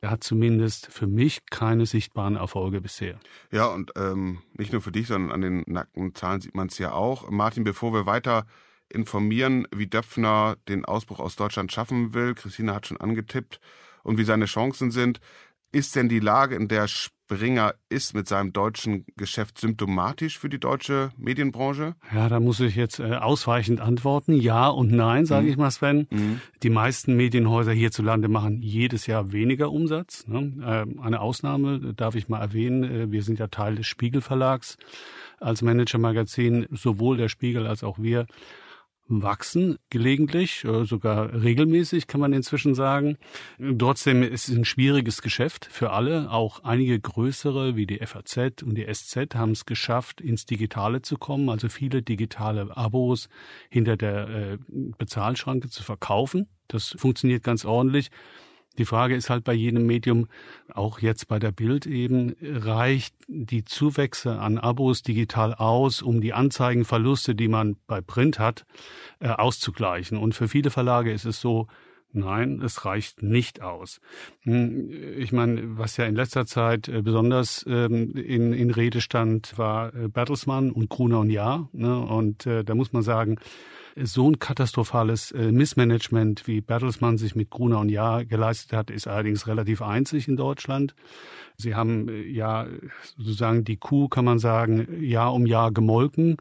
er 0.00 0.10
hat 0.10 0.24
zumindest 0.24 0.86
für 0.92 1.06
mich 1.06 1.46
keine 1.50 1.86
sichtbaren 1.86 2.36
Erfolge 2.36 2.80
bisher. 2.80 3.18
Ja, 3.50 3.66
und 3.66 3.92
ähm, 3.96 4.38
nicht 4.56 4.72
nur 4.72 4.82
für 4.82 4.92
dich, 4.92 5.06
sondern 5.06 5.32
an 5.32 5.40
den 5.40 5.64
nackten 5.66 6.14
Zahlen 6.14 6.40
sieht 6.40 6.54
man 6.54 6.68
es 6.68 6.78
ja 6.78 6.92
auch. 6.92 7.30
Martin, 7.30 7.64
bevor 7.64 7.92
wir 7.92 8.06
weiter 8.06 8.46
informieren, 8.88 9.66
wie 9.74 9.86
Döpfner 9.86 10.56
den 10.68 10.84
Ausbruch 10.84 11.18
aus 11.18 11.36
Deutschland 11.36 11.72
schaffen 11.72 12.14
will, 12.14 12.34
Christina 12.34 12.74
hat 12.74 12.86
schon 12.86 12.98
angetippt, 12.98 13.58
und 14.02 14.18
wie 14.18 14.24
seine 14.24 14.46
Chancen 14.46 14.90
sind, 14.90 15.20
ist 15.72 15.96
denn 15.96 16.08
die 16.08 16.20
Lage, 16.20 16.54
in 16.54 16.68
der 16.68 16.86
Springer 16.86 17.74
ist 17.88 18.14
mit 18.14 18.28
seinem 18.28 18.52
deutschen 18.52 19.06
Geschäft 19.16 19.58
symptomatisch 19.58 20.38
für 20.38 20.50
die 20.50 20.60
deutsche 20.60 21.10
Medienbranche? 21.16 21.94
Ja, 22.14 22.28
da 22.28 22.40
muss 22.40 22.60
ich 22.60 22.76
jetzt 22.76 23.00
äh, 23.00 23.14
ausweichend 23.14 23.80
antworten. 23.80 24.34
Ja 24.34 24.68
und 24.68 24.92
nein, 24.92 25.24
sage 25.24 25.46
mhm. 25.46 25.50
ich 25.50 25.56
mal, 25.56 25.70
Sven. 25.70 26.06
Mhm. 26.10 26.40
Die 26.62 26.70
meisten 26.70 27.16
Medienhäuser 27.16 27.72
hierzulande 27.72 28.28
machen 28.28 28.60
jedes 28.60 29.06
Jahr 29.06 29.32
weniger 29.32 29.72
Umsatz. 29.72 30.26
Ne? 30.26 30.52
Äh, 30.62 31.00
eine 31.00 31.20
Ausnahme 31.20 31.94
darf 31.94 32.14
ich 32.14 32.28
mal 32.28 32.40
erwähnen. 32.40 32.84
Äh, 32.84 33.10
wir 33.10 33.22
sind 33.22 33.38
ja 33.38 33.46
Teil 33.46 33.76
des 33.76 33.86
Spiegel 33.86 34.20
Verlags 34.20 34.76
als 35.40 35.62
Manager-Magazin. 35.62 36.66
Sowohl 36.70 37.16
der 37.16 37.30
Spiegel 37.30 37.66
als 37.66 37.82
auch 37.82 37.98
wir 37.98 38.26
wachsen, 39.08 39.78
gelegentlich, 39.90 40.64
äh, 40.64 40.84
sogar 40.84 41.32
regelmäßig, 41.42 42.06
kann 42.06 42.20
man 42.20 42.32
inzwischen 42.32 42.74
sagen. 42.74 43.18
Trotzdem 43.78 44.22
ist 44.22 44.48
es 44.48 44.56
ein 44.56 44.64
schwieriges 44.64 45.22
Geschäft 45.22 45.66
für 45.66 45.90
alle. 45.90 46.30
Auch 46.30 46.64
einige 46.64 46.98
größere 46.98 47.76
wie 47.76 47.86
die 47.86 47.98
FAZ 47.98 48.62
und 48.62 48.74
die 48.76 48.86
SZ 48.92 49.34
haben 49.34 49.52
es 49.52 49.66
geschafft, 49.66 50.20
ins 50.20 50.46
Digitale 50.46 51.02
zu 51.02 51.18
kommen, 51.18 51.48
also 51.48 51.68
viele 51.68 52.02
digitale 52.02 52.76
Abos 52.76 53.28
hinter 53.70 53.96
der 53.96 54.28
äh, 54.28 54.58
Bezahlschranke 54.98 55.68
zu 55.68 55.82
verkaufen. 55.82 56.48
Das 56.68 56.94
funktioniert 56.98 57.42
ganz 57.42 57.64
ordentlich. 57.64 58.10
Die 58.78 58.84
Frage 58.84 59.14
ist 59.14 59.30
halt 59.30 59.44
bei 59.44 59.52
jedem 59.52 59.86
Medium, 59.86 60.28
auch 60.72 61.00
jetzt 61.00 61.28
bei 61.28 61.38
der 61.38 61.52
Bild 61.52 61.86
eben, 61.86 62.34
reicht 62.40 63.14
die 63.28 63.64
Zuwächse 63.64 64.38
an 64.38 64.58
Abos 64.58 65.02
digital 65.02 65.54
aus, 65.54 66.02
um 66.02 66.20
die 66.20 66.32
Anzeigenverluste, 66.32 67.34
die 67.34 67.48
man 67.48 67.76
bei 67.86 68.00
Print 68.00 68.38
hat, 68.38 68.64
äh, 69.20 69.28
auszugleichen. 69.28 70.16
Und 70.16 70.34
für 70.34 70.48
viele 70.48 70.70
Verlage 70.70 71.12
ist 71.12 71.24
es 71.24 71.40
so, 71.40 71.66
Nein, 72.14 72.60
es 72.62 72.84
reicht 72.84 73.22
nicht 73.22 73.62
aus. 73.62 73.98
Hm, 74.42 74.90
ich 75.16 75.32
meine, 75.32 75.78
was 75.78 75.96
ja 75.96 76.04
in 76.04 76.14
letzter 76.14 76.44
Zeit 76.44 76.86
äh, 76.88 77.00
besonders 77.00 77.64
ähm, 77.66 78.14
in, 78.14 78.52
in 78.52 78.70
Rede 78.70 79.00
stand, 79.00 79.56
war 79.56 79.94
äh, 79.94 80.08
Bertelsmann 80.08 80.72
und 80.72 80.90
Gruner 80.90 81.20
und 81.20 81.30
Jahr. 81.30 81.70
Ne? 81.72 81.98
Und 81.98 82.46
da 82.46 82.74
muss 82.74 82.92
man 82.92 83.02
sagen, 83.02 83.38
so 83.96 84.30
ein 84.30 84.38
katastrophales 84.38 85.32
äh, 85.32 85.52
Missmanagement, 85.52 86.46
wie 86.46 86.60
Bertelsmann 86.60 87.18
sich 87.18 87.34
mit 87.34 87.50
Gruner 87.50 87.80
und 87.80 87.88
Jahr 87.88 88.24
geleistet 88.24 88.72
hat, 88.72 88.90
ist 88.90 89.06
allerdings 89.06 89.46
relativ 89.46 89.82
einzig 89.82 90.28
in 90.28 90.36
Deutschland. 90.36 90.94
Sie 91.56 91.74
haben 91.74 92.08
äh, 92.08 92.22
ja 92.22 92.66
sozusagen 93.16 93.64
die 93.64 93.76
Kuh, 93.76 94.08
kann 94.08 94.24
man 94.24 94.38
sagen, 94.38 95.02
Jahr 95.02 95.34
um 95.34 95.46
Jahr 95.46 95.72
gemolken 95.72 96.36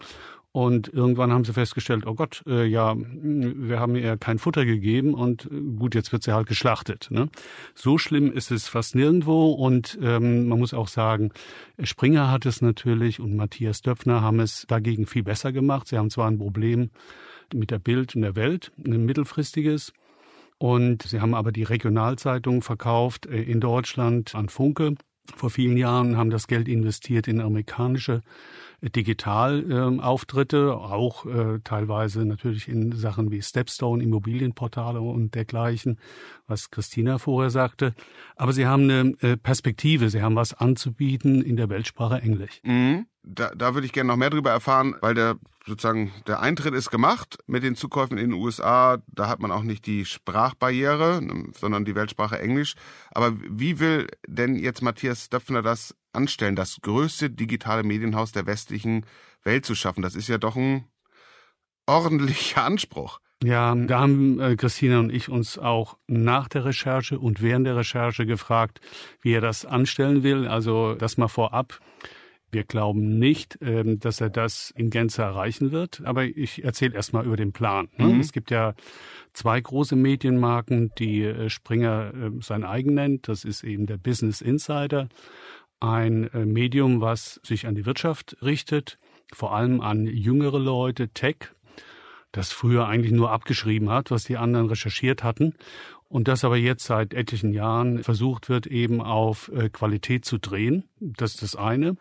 und 0.54 0.90
irgendwann 0.90 1.32
haben 1.32 1.46
sie 1.46 1.54
festgestellt, 1.54 2.06
oh 2.06 2.14
Gott, 2.14 2.44
äh, 2.46 2.66
ja, 2.66 2.94
wir 2.98 3.80
haben 3.80 3.96
ihr 3.96 4.18
kein 4.18 4.38
Futter 4.38 4.66
gegeben 4.66 5.14
und 5.14 5.46
äh, 5.46 5.62
gut, 5.78 5.96
jetzt 5.96 6.12
wird 6.12 6.24
sie 6.24 6.34
halt 6.34 6.48
geschlachtet. 6.48 7.08
Ne? 7.10 7.30
So 7.74 7.98
schlimm 7.98 8.34
ist 8.34 8.52
es 8.52 8.68
fast 8.68 8.96
nirgendwo 8.96 9.52
und 9.52 9.98
ähm, 10.02 10.50
man 10.50 10.60
muss 10.60 10.74
auch 10.74 10.90
sagen, 10.90 11.32
Springer 11.82 12.30
hat 12.30 12.46
es 12.46 12.62
natürlich 12.62 13.22
und 13.22 13.36
Matthias 13.36 13.82
Döpfner 13.82 14.22
haben 14.22 14.42
es 14.42 14.66
dagegen 14.68 15.06
viel 15.06 15.24
besser 15.24 15.54
gemacht. 15.54 15.88
Sie 15.88 15.98
haben 15.98 16.10
zwar 16.10 16.30
ein 16.30 16.38
Problem 16.38 16.90
mit 17.54 17.72
der 17.72 17.80
Bild 17.80 18.16
und 18.16 18.22
der 18.22 18.36
Welt, 18.36 18.72
ein 18.78 19.06
mittelfristiges. 19.06 19.94
Und 20.58 21.04
sie 21.04 21.22
haben 21.22 21.34
aber 21.34 21.52
die 21.52 21.64
Regionalzeitung 21.64 22.62
verkauft 22.62 23.26
äh, 23.26 23.42
in 23.42 23.60
Deutschland 23.60 24.36
an 24.36 24.50
Funke 24.50 24.96
vor 25.36 25.50
vielen 25.50 25.78
Jahren, 25.78 26.18
haben 26.18 26.30
das 26.30 26.48
Geld 26.48 26.68
investiert 26.68 27.28
in 27.28 27.42
amerikanische 27.42 28.22
Digitalauftritte, 28.82 30.58
äh, 30.58 30.72
auch 30.72 31.26
äh, 31.26 31.60
teilweise 31.64 32.26
natürlich 32.26 32.68
in 32.68 32.92
Sachen 32.94 33.32
wie 33.32 33.42
Stepstone, 33.42 34.04
Immobilienportale 34.04 35.02
und 35.02 35.36
dergleichen, 35.36 36.00
was 36.52 36.70
Christina 36.70 37.18
vorher 37.18 37.50
sagte. 37.50 37.96
Aber 38.36 38.54
sie 38.54 38.68
haben 38.68 38.84
eine 38.84 39.16
äh, 39.22 39.38
Perspektive, 39.38 40.10
sie 40.10 40.22
haben 40.22 40.36
was 40.36 40.54
anzubieten 40.54 41.42
in 41.42 41.56
der 41.56 41.70
Weltsprache 41.70 42.22
Englisch. 42.22 42.60
Mhm. 42.64 43.08
Da, 43.24 43.52
da 43.56 43.74
würde 43.74 43.86
ich 43.86 43.94
gerne 43.94 44.10
noch 44.10 44.18
mehr 44.18 44.32
darüber 44.32 44.52
erfahren, 44.52 44.96
weil 45.02 45.14
der 45.14 45.38
sozusagen 45.66 46.12
der 46.28 46.40
Eintritt 46.40 46.74
ist 46.74 46.90
gemacht 46.90 47.38
mit 47.46 47.64
den 47.64 47.76
Zukäufen 47.76 48.18
in 48.18 48.32
den 48.32 48.40
USA. 48.40 48.98
Da 49.08 49.28
hat 49.28 49.40
man 49.40 49.52
auch 49.52 49.64
nicht 49.64 49.86
die 49.86 50.06
Sprachbarriere, 50.06 51.22
sondern 51.58 51.86
die 51.86 51.96
Weltsprache 51.96 52.40
Englisch. 52.40 52.74
Aber 53.12 53.34
wie 53.40 53.80
will 53.80 54.08
denn 54.28 54.56
jetzt 54.56 54.82
Matthias 54.82 55.30
Döpfner 55.30 55.62
das 55.62 55.96
anstellen, 56.14 56.56
das 56.56 56.80
größte 56.82 57.30
digitale 57.30 57.84
Medienhaus 57.84 58.32
der 58.32 58.48
westlichen 58.48 59.06
Welt 59.44 59.66
zu 59.66 59.76
schaffen? 59.76 60.02
Das 60.02 60.16
ist 60.16 60.28
ja 60.28 60.40
doch 60.40 60.56
ein 60.56 60.86
ordentlicher 61.86 62.64
Anspruch. 62.64 63.20
Ja, 63.44 63.74
da 63.74 64.00
haben 64.00 64.40
äh, 64.40 64.56
Christina 64.56 65.00
und 65.00 65.12
ich 65.12 65.30
uns 65.30 65.58
auch 65.58 65.98
nach 66.08 66.48
der 66.48 66.66
Recherche 66.66 67.18
und 67.18 67.42
während 67.42 67.66
der 67.66 67.76
Recherche 67.76 68.26
gefragt, 68.26 68.82
wie 69.22 69.34
er 69.34 69.42
das 69.42 69.66
anstellen 69.66 70.22
will. 70.22 70.48
Also 70.48 70.94
das 70.94 71.18
mal 71.18 71.28
vorab. 71.28 71.80
Wir 72.52 72.66
glauben 72.66 73.18
nicht, 73.18 73.58
ähm, 73.62 74.00
dass 74.00 74.22
er 74.22 74.30
das 74.30 74.72
in 74.76 74.90
Gänze 74.90 75.24
erreichen 75.24 75.72
wird. 75.72 76.02
Aber 76.06 76.26
ich 76.26 76.64
erzähle 76.64 76.96
erst 76.96 77.14
mal 77.14 77.26
über 77.26 77.38
den 77.38 77.54
Plan. 77.54 77.88
Ne? 77.98 78.08
Mhm. 78.08 78.20
Es 78.20 78.32
gibt 78.32 78.52
ja 78.52 78.76
zwei 79.34 79.60
große 79.60 79.96
Medienmarken, 79.96 80.92
die 81.00 81.24
äh, 81.24 81.50
Springer 81.50 82.14
äh, 82.14 82.32
sein 82.42 82.64
eigen 82.64 82.94
nennt. 82.94 83.28
Das 83.28 83.46
ist 83.46 83.64
eben 83.64 83.88
der 83.88 83.98
Business 83.98 84.42
Insider. 84.42 85.08
Ein 85.80 86.30
äh, 86.34 86.46
Medium, 86.46 87.02
was 87.02 87.40
sich 87.44 87.66
an 87.66 87.74
die 87.74 87.86
Wirtschaft 87.88 88.38
richtet, 88.44 89.00
vor 89.34 89.56
allem 89.56 89.82
an 89.82 90.06
jüngere 90.06 90.60
Leute, 90.60 91.08
Tech, 91.08 91.54
das 92.32 92.52
früher 92.52 92.88
eigentlich 92.88 93.12
nur 93.12 93.32
abgeschrieben 93.32 93.90
hat, 93.90 94.12
was 94.12 94.24
die 94.24 94.38
anderen 94.38 94.68
recherchiert 94.68 95.24
hatten 95.24 95.54
und 96.08 96.28
das 96.28 96.44
aber 96.44 96.58
jetzt 96.58 96.86
seit 96.86 97.14
etlichen 97.14 97.54
Jahren 97.54 98.04
versucht 98.04 98.50
wird, 98.50 98.68
eben 98.68 99.02
auf 99.02 99.52
Qualität 99.74 100.26
zu 100.26 100.38
drehen. 100.38 100.84
Das 101.00 101.34
ist 101.34 101.42
das 101.42 101.56
eine. 101.56 101.96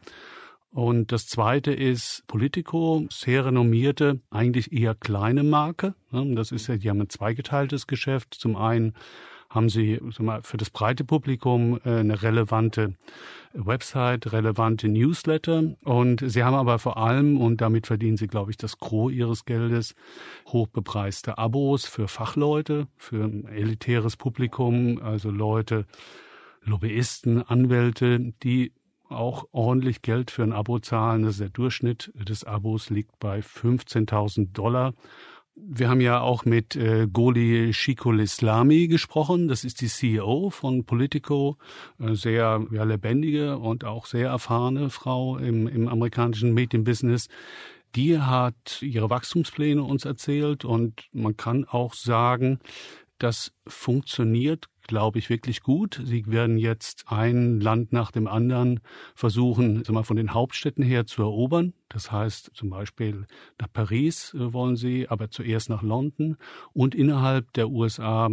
Und 0.73 1.11
das 1.11 1.27
zweite 1.27 1.73
ist 1.73 2.23
Politico, 2.29 3.05
sehr 3.11 3.47
renommierte, 3.47 4.21
eigentlich 4.31 4.73
eher 4.73 4.95
kleine 4.95 5.43
Marke. 5.43 5.95
Das 6.13 6.53
ist 6.53 6.69
ja, 6.69 6.77
die 6.77 6.89
haben 6.89 7.01
ein 7.01 7.09
zweigeteiltes 7.09 7.89
Geschäft. 7.89 8.35
Zum 8.35 8.55
einen 8.55 8.95
haben 9.51 9.69
sie 9.69 10.01
mal, 10.21 10.43
für 10.43 10.57
das 10.57 10.71
breite 10.71 11.05
Publikum 11.05 11.81
äh, 11.85 11.99
eine 11.99 12.23
relevante 12.23 12.95
Website, 13.53 14.33
relevante 14.33 14.89
Newsletter 14.89 15.75
und 15.83 16.23
sie 16.25 16.45
haben 16.45 16.55
aber 16.55 16.79
vor 16.79 16.97
allem, 16.97 17.41
und 17.41 17.61
damit 17.61 17.89
verdienen 17.89 18.17
sie, 18.17 18.29
glaube 18.29 18.53
ich, 18.53 18.57
das 18.57 18.79
Gros 18.79 19.13
ihres 19.13 19.45
Geldes, 19.45 19.95
hochbepreiste 20.47 21.37
Abos 21.37 21.85
für 21.85 22.07
Fachleute, 22.07 22.87
für 22.97 23.25
ein 23.25 23.47
elitäres 23.47 24.17
Publikum, 24.17 25.03
also 25.03 25.31
Leute, 25.31 25.85
Lobbyisten, 26.63 27.43
Anwälte, 27.43 28.33
die 28.43 28.73
auch 29.09 29.47
ordentlich 29.51 30.03
Geld 30.03 30.31
für 30.31 30.45
ein 30.45 30.53
Abo 30.53 30.79
zahlen. 30.79 31.23
Das 31.23 31.33
ist 31.33 31.41
der 31.41 31.49
Durchschnitt 31.49 32.13
des 32.15 32.45
Abos 32.45 32.91
liegt 32.91 33.19
bei 33.19 33.41
15.000 33.41 34.53
Dollar. 34.53 34.95
Wir 35.63 35.89
haben 35.89 36.01
ja 36.01 36.21
auch 36.21 36.45
mit 36.45 36.77
äh, 36.77 37.07
Goli 37.13 37.73
Shikul-Islami 37.73 38.89
gesprochen. 38.89 39.49
Das 39.49 39.65
ist 39.65 39.81
die 39.81 39.89
CEO 39.89 40.51
von 40.51 40.85
Politico, 40.85 41.59
äh, 41.99 42.15
sehr 42.15 42.65
ja, 42.71 42.85
lebendige 42.85 43.59
und 43.59 43.85
auch 43.85 44.07
sehr 44.07 44.29
erfahrene 44.29 44.91
Frau 44.91 45.37
im, 45.37 45.69
im 45.69 45.89
amerikanischen 45.89 46.55
Medienbusiness. 46.55 47.29
Die 47.95 48.19
hat 48.19 48.81
ihre 48.83 49.11
Wachstumspläne 49.11 49.83
uns 49.83 50.05
erzählt 50.05 50.65
und 50.65 51.09
man 51.13 51.37
kann 51.37 51.65
auch 51.65 51.95
sagen, 51.95 52.61
das 53.19 53.53
funktioniert 53.67 54.70
glaube 54.91 55.21
ich, 55.21 55.31
wirklich 55.31 55.63
gut. 55.63 56.03
Sie 56.05 56.27
werden 56.27 56.59
jetzt 56.59 57.05
ein 57.07 57.61
Land 57.61 57.93
nach 57.93 58.11
dem 58.11 58.27
anderen 58.27 58.81
versuchen, 59.15 59.85
mal 59.89 60.03
von 60.03 60.17
den 60.17 60.35
Hauptstädten 60.35 60.83
her 60.83 61.07
zu 61.07 61.23
erobern. 61.23 61.75
Das 61.89 62.11
heißt 62.11 62.51
zum 62.55 62.71
Beispiel 62.71 63.27
nach 63.61 63.73
Paris 63.73 64.35
äh, 64.35 64.53
wollen 64.53 64.75
sie, 64.75 65.09
aber 65.09 65.31
zuerst 65.31 65.71
nach 65.71 65.83
London. 65.83 66.37
Und 66.73 66.97
innerhalb 66.97 67.53
der 67.53 67.71
USA 67.71 68.31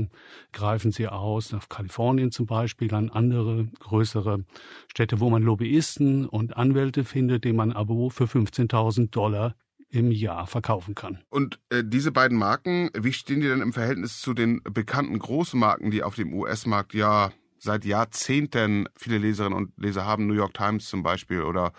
greifen 0.52 0.92
sie 0.92 1.08
aus, 1.08 1.52
nach 1.52 1.70
Kalifornien 1.70 2.32
zum 2.32 2.48
Beispiel, 2.48 2.92
an 2.92 3.12
andere 3.12 3.68
größere 3.80 4.44
Städte, 4.88 5.20
wo 5.20 5.30
man 5.30 5.44
Lobbyisten 5.44 6.26
und 6.26 6.58
Anwälte 6.58 7.04
findet, 7.04 7.44
denen 7.44 7.58
man 7.58 7.72
Abo 7.72 8.10
für 8.10 8.26
15.000 8.26 9.12
Dollar 9.12 9.54
im 9.90 10.12
Jahr 10.12 10.48
verkaufen 10.48 10.96
kann. 10.96 11.20
Und 11.30 11.60
äh, 11.70 11.84
diese 11.86 12.12
beiden 12.12 12.38
Marken, 12.38 12.90
wie 12.98 13.14
stehen 13.14 13.42
die 13.42 13.48
denn 13.48 13.62
im 13.62 13.74
Verhältnis 13.74 14.20
zu 14.20 14.34
den 14.34 14.62
bekannten 14.64 15.18
großen 15.18 15.60
Marken, 15.60 15.92
die 15.92 16.04
auf 16.04 16.16
dem 16.16 16.34
US-Markt 16.34 16.94
ja 16.94 17.32
seit 17.58 17.86
Jahrzehnten 17.86 18.88
viele 18.96 19.18
Leserinnen 19.18 19.58
und 19.58 19.72
Leser 19.78 20.06
haben, 20.06 20.28
New 20.28 20.34
York 20.34 20.54
Times 20.54 20.88
zum 20.88 21.04
Beispiel 21.04 21.42
oder, 21.42 21.74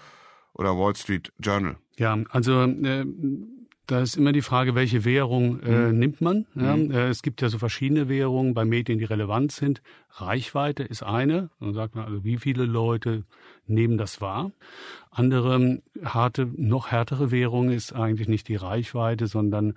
oder 0.54 0.76
Wall 0.76 0.96
Street 0.96 1.32
Journal? 1.38 1.76
Ja, 1.96 2.18
also 2.30 2.62
äh, 2.62 3.04
da 3.88 4.02
ist 4.02 4.18
immer 4.18 4.32
die 4.32 4.42
Frage, 4.42 4.74
welche 4.74 5.06
Währung 5.06 5.60
äh, 5.62 5.70
mhm. 5.70 5.98
nimmt 5.98 6.20
man. 6.20 6.46
Ja, 6.54 6.76
mhm. 6.76 6.90
äh, 6.90 7.08
es 7.08 7.22
gibt 7.22 7.40
ja 7.40 7.48
so 7.48 7.58
verschiedene 7.58 8.08
Währungen 8.08 8.52
bei 8.52 8.66
Medien, 8.66 8.98
die 8.98 9.06
relevant 9.06 9.50
sind. 9.50 9.80
Reichweite 10.10 10.82
ist 10.82 11.02
eine. 11.02 11.48
Dann 11.58 11.72
sagt 11.72 11.94
man 11.94 12.04
also, 12.04 12.22
wie 12.22 12.36
viele 12.36 12.64
Leute 12.64 13.24
nehmen 13.66 13.96
das 13.96 14.20
wahr. 14.20 14.52
Andere 15.10 15.80
harte, 16.04 16.46
noch 16.54 16.88
härtere 16.88 17.30
Währung 17.30 17.70
ist 17.70 17.94
eigentlich 17.94 18.28
nicht 18.28 18.48
die 18.48 18.56
Reichweite, 18.56 19.26
sondern 19.26 19.72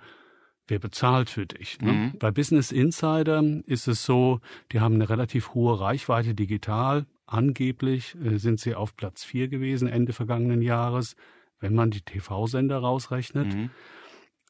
wer 0.68 0.78
bezahlt 0.78 1.30
für 1.30 1.46
dich. 1.46 1.80
Ne? 1.80 1.92
Mhm. 1.92 2.12
Bei 2.18 2.30
Business 2.30 2.70
Insider 2.70 3.42
ist 3.64 3.88
es 3.88 4.04
so, 4.04 4.40
die 4.72 4.80
haben 4.80 4.96
eine 4.96 5.08
relativ 5.08 5.54
hohe 5.54 5.80
Reichweite 5.80 6.34
digital. 6.34 7.06
Angeblich 7.24 8.14
äh, 8.22 8.36
sind 8.36 8.60
sie 8.60 8.74
auf 8.74 8.94
Platz 8.94 9.24
vier 9.24 9.48
gewesen 9.48 9.88
Ende 9.88 10.12
vergangenen 10.12 10.60
Jahres, 10.60 11.16
wenn 11.60 11.74
man 11.74 11.90
die 11.90 12.02
TV-Sender 12.02 12.76
rausrechnet. 12.76 13.54
Mhm. 13.54 13.70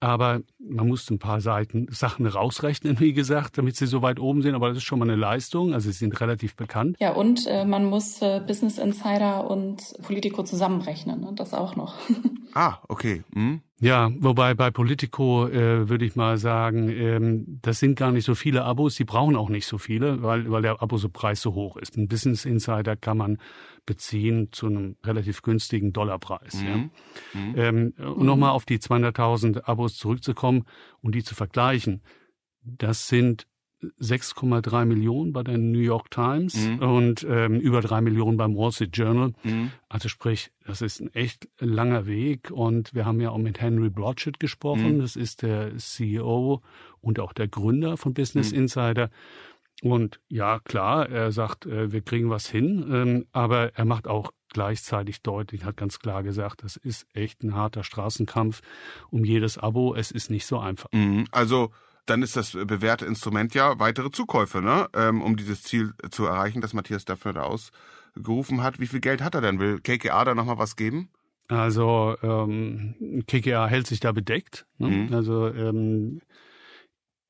Aber 0.02 0.40
man 0.59 0.88
muss 0.88 1.09
ein 1.11 1.21
paar 1.21 1.40
Seiten 1.40 1.87
Sachen 1.88 2.26
rausrechnen, 2.26 2.99
wie 2.99 3.12
gesagt, 3.12 3.56
damit 3.56 3.76
sie 3.76 3.87
so 3.87 4.02
weit 4.02 4.18
oben 4.18 4.42
sind. 4.42 4.56
Aber 4.56 4.66
das 4.66 4.78
ist 4.78 4.82
schon 4.82 4.99
mal 4.99 5.09
eine 5.09 5.14
Leistung. 5.14 5.75
Also 5.75 5.92
sie 5.92 5.97
sind 5.97 6.21
relativ 6.21 6.56
bekannt. 6.56 6.97
Ja, 6.99 7.12
und 7.12 7.47
äh, 7.47 7.64
man 7.64 7.85
muss 7.85 8.21
äh, 8.21 8.40
Business 8.44 8.78
Insider 8.78 9.49
und 9.49 9.80
Politico 10.02 10.42
zusammenrechnen. 10.42 11.21
Ne? 11.21 11.32
Das 11.37 11.54
auch 11.54 11.76
noch. 11.76 11.94
ah, 12.54 12.78
okay. 12.88 13.23
Hm. 13.32 13.61
Ja, 13.78 14.11
wobei 14.18 14.54
bei 14.54 14.73
Politico 14.73 15.47
äh, 15.47 15.88
würde 15.88 16.04
ich 16.04 16.16
mal 16.16 16.37
sagen, 16.37 16.88
ähm, 16.88 17.61
das 17.62 17.78
sind 17.78 17.97
gar 17.97 18.11
nicht 18.11 18.25
so 18.25 18.35
viele 18.35 18.64
Abos. 18.64 18.97
Die 18.97 19.04
brauchen 19.04 19.37
auch 19.37 19.50
nicht 19.50 19.66
so 19.66 19.78
viele, 19.78 20.23
weil, 20.25 20.50
weil 20.50 20.62
der 20.62 20.82
Abo-Preis 20.82 21.40
so 21.40 21.54
hoch 21.54 21.76
ist. 21.76 21.97
Ein 21.97 22.09
Business 22.09 22.44
Insider 22.44 22.97
kann 22.97 23.18
man 23.18 23.38
beziehen 23.87 24.49
zu 24.53 24.67
einem 24.67 24.97
relativ 25.05 25.43
günstigen 25.43 25.93
Dollarpreis. 25.93 26.55
Mhm. 26.55 26.67
Ja. 26.67 26.77
Mhm. 27.41 27.55
Ähm, 27.57 27.95
und 27.99 28.27
nochmal 28.27 28.51
auf 28.51 28.65
die 28.65 28.79
200.000 28.79 29.65
Abos 29.65 29.97
zurückzukommen 29.97 30.65
und 31.01 31.15
die 31.15 31.25
zu 31.25 31.35
vergleichen. 31.35 32.03
Das 32.62 33.09
sind 33.09 33.47
6,3 34.01 34.85
Millionen 34.85 35.33
bei 35.33 35.43
der 35.43 35.59
New 35.59 35.81
York 35.81 36.11
Times 36.11 36.55
mhm. 36.55 36.79
und 36.79 37.27
ähm, 37.29 37.59
über 37.59 37.81
drei 37.81 38.01
Millionen 38.01 38.37
beim 38.37 38.57
Wall 38.57 38.71
Street 38.71 38.97
Journal. 38.97 39.33
Mhm. 39.43 39.73
Also 39.89 40.09
sprich, 40.09 40.53
das 40.65 40.83
ist 40.83 41.01
ein 41.01 41.12
echt 41.15 41.49
langer 41.59 42.07
Weg 42.07 42.51
und 42.51 42.95
wir 42.95 43.05
haben 43.07 43.21
ja 43.21 43.31
auch 43.31 43.39
mit 43.39 43.61
Henry 43.61 43.91
Blodgett 43.91 44.39
gesprochen. 44.39 44.97
Mhm. 44.97 45.01
Das 45.01 45.17
ist 45.17 45.43
der 45.43 45.77
CEO 45.77 46.62
und 47.01 47.19
auch 47.19 47.33
der 47.33 47.49
Gründer 47.49 47.97
von 47.97 48.15
Business 48.15 48.53
mhm. 48.53 48.59
Insider. 48.59 49.11
Und 49.83 50.21
ja, 50.29 50.61
klar, 50.61 51.09
er 51.09 51.33
sagt, 51.33 51.67
äh, 51.67 51.91
wir 51.91 52.03
kriegen 52.03 52.31
was 52.31 52.49
hin, 52.49 52.87
ähm, 52.89 53.27
aber 53.33 53.75
er 53.75 53.85
macht 53.85 54.07
auch 54.07 54.33
gleichzeitig 54.53 55.23
deutlich, 55.23 55.65
hat 55.65 55.77
ganz 55.77 55.99
klar 55.99 56.23
gesagt, 56.23 56.62
das 56.62 56.77
ist 56.77 57.07
echt 57.15 57.43
ein 57.43 57.55
harter 57.55 57.83
Straßenkampf 57.83 58.61
um 59.11 59.25
jedes 59.25 59.59
Abo. 59.59 59.95
Es 59.95 60.12
ist 60.12 60.31
nicht 60.31 60.47
so 60.47 60.59
einfach. 60.59 60.87
Mhm. 60.93 61.27
Also 61.33 61.73
dann 62.07 62.23
ist 62.23 62.37
das 62.37 62.53
bewährte 62.53 63.07
Instrument 63.07 63.55
ja 63.55 63.79
weitere 63.81 64.11
Zukäufe, 64.11 64.62
ne? 64.62 64.89
Ähm, 64.95 65.21
um 65.21 65.37
dieses 65.37 65.62
Ziel 65.62 65.95
zu 66.11 66.27
erreichen, 66.27 66.61
das 66.61 66.75
Matthias 66.75 67.05
dafür 67.05 67.33
da 67.33 67.43
ausgerufen 67.43 68.62
hat. 68.62 68.79
Wie 68.79 68.87
viel 68.87 69.01
Geld 69.01 69.21
hat 69.21 69.35
er 69.35 69.41
denn? 69.41 69.59
Will 69.59 69.81
KKA 69.81 70.25
da 70.25 70.35
nochmal 70.35 70.59
was 70.59 70.77
geben? 70.77 71.11
Also 71.49 72.17
ähm, 72.23 73.25
KKA 73.27 73.67
hält 73.67 73.87
sich 73.87 74.01
da 74.01 74.12
bedeckt. 74.12 74.67
Ne? 74.79 74.89
Mhm. 74.89 75.15
Also 75.15 75.49
ähm, 75.49 76.21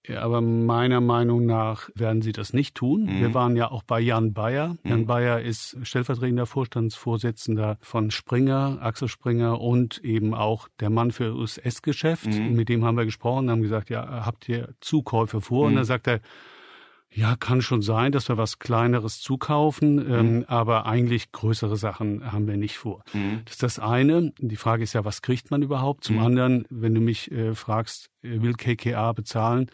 ja, 0.07 0.21
aber 0.23 0.41
meiner 0.41 1.01
Meinung 1.01 1.47
nach 1.47 1.89
werden 1.95 2.23
sie 2.23 2.33
das 2.33 2.53
nicht 2.53 2.75
tun. 2.75 3.05
Mhm. 3.05 3.21
Wir 3.21 3.35
waren 3.35 3.55
ja 3.55 3.71
auch 3.71 3.85
bei 3.85 4.01
Jan 4.01 4.33
Bayer. 4.33 4.77
Mhm. 4.83 4.91
Jan 4.91 5.07
Bayer 5.07 5.41
ist 5.41 5.77
stellvertretender 5.83 6.47
Vorstandsvorsitzender 6.47 7.79
von 7.81 8.11
Springer, 8.11 8.79
Axel 8.81 9.07
Springer 9.07 9.61
und 9.61 9.99
eben 10.05 10.35
auch 10.35 10.69
der 10.81 10.91
Mann 10.91 11.13
für 11.13 11.35
US-Geschäft. 11.37 12.27
Mhm. 12.27 12.55
Mit 12.55 12.69
dem 12.69 12.85
haben 12.85 12.97
wir 12.97 13.05
gesprochen, 13.05 13.49
haben 13.49 13.63
gesagt, 13.63 13.91
ja, 13.91 14.27
habt 14.27 14.49
ihr 14.49 14.75
Zukäufe 14.81 15.41
vor? 15.41 15.67
Und 15.67 15.73
mhm. 15.73 15.77
dann 15.77 15.85
sagt 15.85 16.09
er, 16.09 16.21
Ja, 17.15 17.37
kann 17.37 17.61
schon 17.61 17.83
sein, 17.83 18.11
dass 18.11 18.29
wir 18.29 18.39
was 18.39 18.59
Kleineres 18.59 19.21
zukaufen, 19.21 19.99
ähm, 19.99 20.07
mhm. 20.07 20.13
ähm, 20.13 20.45
aber 20.49 20.87
eigentlich 20.87 21.31
größere 21.31 21.77
Sachen 21.77 22.33
haben 22.33 22.47
wir 22.47 22.57
nicht 22.57 22.79
vor. 22.79 23.05
Mhm. 23.13 23.43
Das 23.45 23.55
ist 23.55 23.63
das 23.63 23.79
eine. 23.79 24.33
Die 24.39 24.57
Frage 24.57 24.83
ist 24.83 24.95
ja, 24.95 25.05
was 25.05 25.21
kriegt 25.21 25.51
man 25.51 25.63
überhaupt? 25.63 26.05
Zum 26.05 26.17
mhm. 26.17 26.23
anderen, 26.23 26.65
wenn 26.71 26.95
du 26.95 27.01
mich 27.01 27.31
äh, 27.31 27.55
fragst, 27.55 28.09
äh, 28.23 28.41
will 28.41 28.55
KKA 28.55 29.13
bezahlen? 29.13 29.71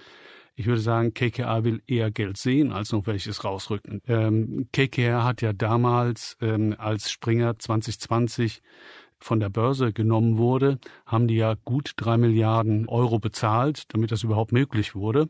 Ich 0.57 0.67
würde 0.67 0.81
sagen, 0.81 1.15
KKA 1.15 1.63
will 1.63 1.81
eher 1.87 2.11
Geld 2.11 2.37
sehen, 2.37 2.73
als 2.73 2.91
noch 2.91 3.07
welches 3.07 3.45
rausrücken. 3.45 4.03
Ähm, 4.09 4.69
KKA 4.73 5.23
hat 5.23 5.41
ja 5.41 5.53
damals, 5.53 6.37
ähm, 6.41 6.75
als 6.77 7.13
Springer 7.13 7.57
2020 7.57 8.61
von 9.21 9.39
der 9.39 9.51
Börse 9.51 9.93
genommen 9.93 10.37
wurde, 10.37 10.81
haben 11.07 11.29
die 11.29 11.37
ja 11.37 11.55
gut 11.65 11.93
drei 11.97 12.17
Milliarden 12.17 12.89
Euro 12.89 13.21
bezahlt, 13.21 13.85
damit 13.95 14.11
das 14.11 14.25
überhaupt 14.25 14.51
möglich 14.51 14.97
wurde. 14.97 15.29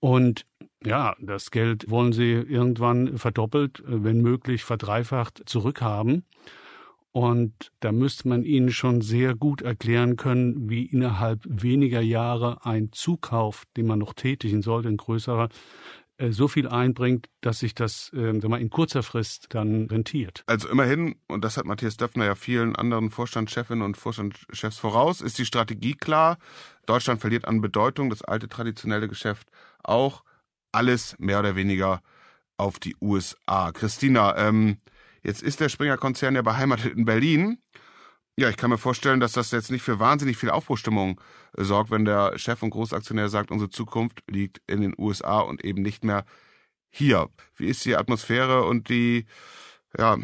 Und 0.00 0.44
ja, 0.84 1.14
das 1.20 1.50
Geld 1.50 1.90
wollen 1.90 2.12
sie 2.12 2.32
irgendwann 2.32 3.18
verdoppelt, 3.18 3.82
wenn 3.86 4.20
möglich 4.20 4.64
verdreifacht 4.64 5.42
zurückhaben. 5.46 6.24
Und 7.12 7.72
da 7.80 7.92
müsste 7.92 8.26
man 8.28 8.42
ihnen 8.42 8.70
schon 8.70 9.02
sehr 9.02 9.34
gut 9.34 9.60
erklären 9.60 10.16
können, 10.16 10.70
wie 10.70 10.86
innerhalb 10.86 11.40
weniger 11.44 12.00
Jahre 12.00 12.64
ein 12.64 12.90
Zukauf, 12.92 13.64
den 13.76 13.86
man 13.86 13.98
noch 13.98 14.14
tätigen 14.14 14.62
sollte, 14.62 14.88
ein 14.88 14.96
größerer, 14.96 15.50
äh, 16.16 16.32
so 16.32 16.48
viel 16.48 16.68
einbringt, 16.68 17.28
dass 17.42 17.58
sich 17.58 17.74
das 17.74 18.10
äh, 18.14 18.32
man 18.32 18.62
in 18.62 18.70
kurzer 18.70 19.02
Frist 19.02 19.48
dann 19.50 19.88
rentiert. 19.88 20.42
Also 20.46 20.70
immerhin, 20.70 21.16
und 21.28 21.44
das 21.44 21.58
hat 21.58 21.66
Matthias 21.66 21.98
Döpfner 21.98 22.24
ja 22.24 22.34
vielen 22.34 22.76
anderen 22.76 23.10
Vorstandschefinnen 23.10 23.84
und 23.84 23.98
Vorstandschefs 23.98 24.78
voraus, 24.78 25.20
ist 25.20 25.38
die 25.38 25.44
Strategie 25.44 25.94
klar. 25.94 26.38
Deutschland 26.86 27.20
verliert 27.20 27.44
an 27.44 27.60
Bedeutung, 27.60 28.08
das 28.08 28.22
alte 28.22 28.48
traditionelle 28.48 29.08
Geschäft 29.08 29.48
auch. 29.82 30.24
Alles 30.72 31.14
mehr 31.18 31.38
oder 31.38 31.54
weniger 31.54 32.02
auf 32.56 32.78
die 32.78 32.96
USA. 33.00 33.72
Christina, 33.72 34.36
ähm, 34.36 34.78
Jetzt 35.22 35.42
ist 35.42 35.60
der 35.60 35.68
Springer-Konzern 35.68 36.34
ja 36.34 36.42
beheimatet 36.42 36.94
in 36.94 37.04
Berlin. 37.04 37.58
Ja, 38.36 38.48
ich 38.48 38.56
kann 38.56 38.70
mir 38.70 38.78
vorstellen, 38.78 39.20
dass 39.20 39.32
das 39.32 39.50
jetzt 39.50 39.70
nicht 39.70 39.82
für 39.82 40.00
wahnsinnig 40.00 40.36
viel 40.36 40.50
Aufbruchstimmung 40.50 41.20
äh, 41.56 41.64
sorgt, 41.64 41.90
wenn 41.90 42.04
der 42.04 42.38
Chef 42.38 42.62
und 42.62 42.70
Großaktionär 42.70 43.28
sagt, 43.28 43.50
unsere 43.50 43.70
Zukunft 43.70 44.22
liegt 44.28 44.60
in 44.66 44.80
den 44.80 44.94
USA 44.98 45.40
und 45.40 45.64
eben 45.64 45.82
nicht 45.82 46.02
mehr 46.02 46.24
hier. 46.88 47.28
Wie 47.56 47.66
ist 47.66 47.84
die 47.84 47.96
Atmosphäre 47.96 48.64
und 48.64 48.88
die, 48.88 49.26
ja, 49.96 50.18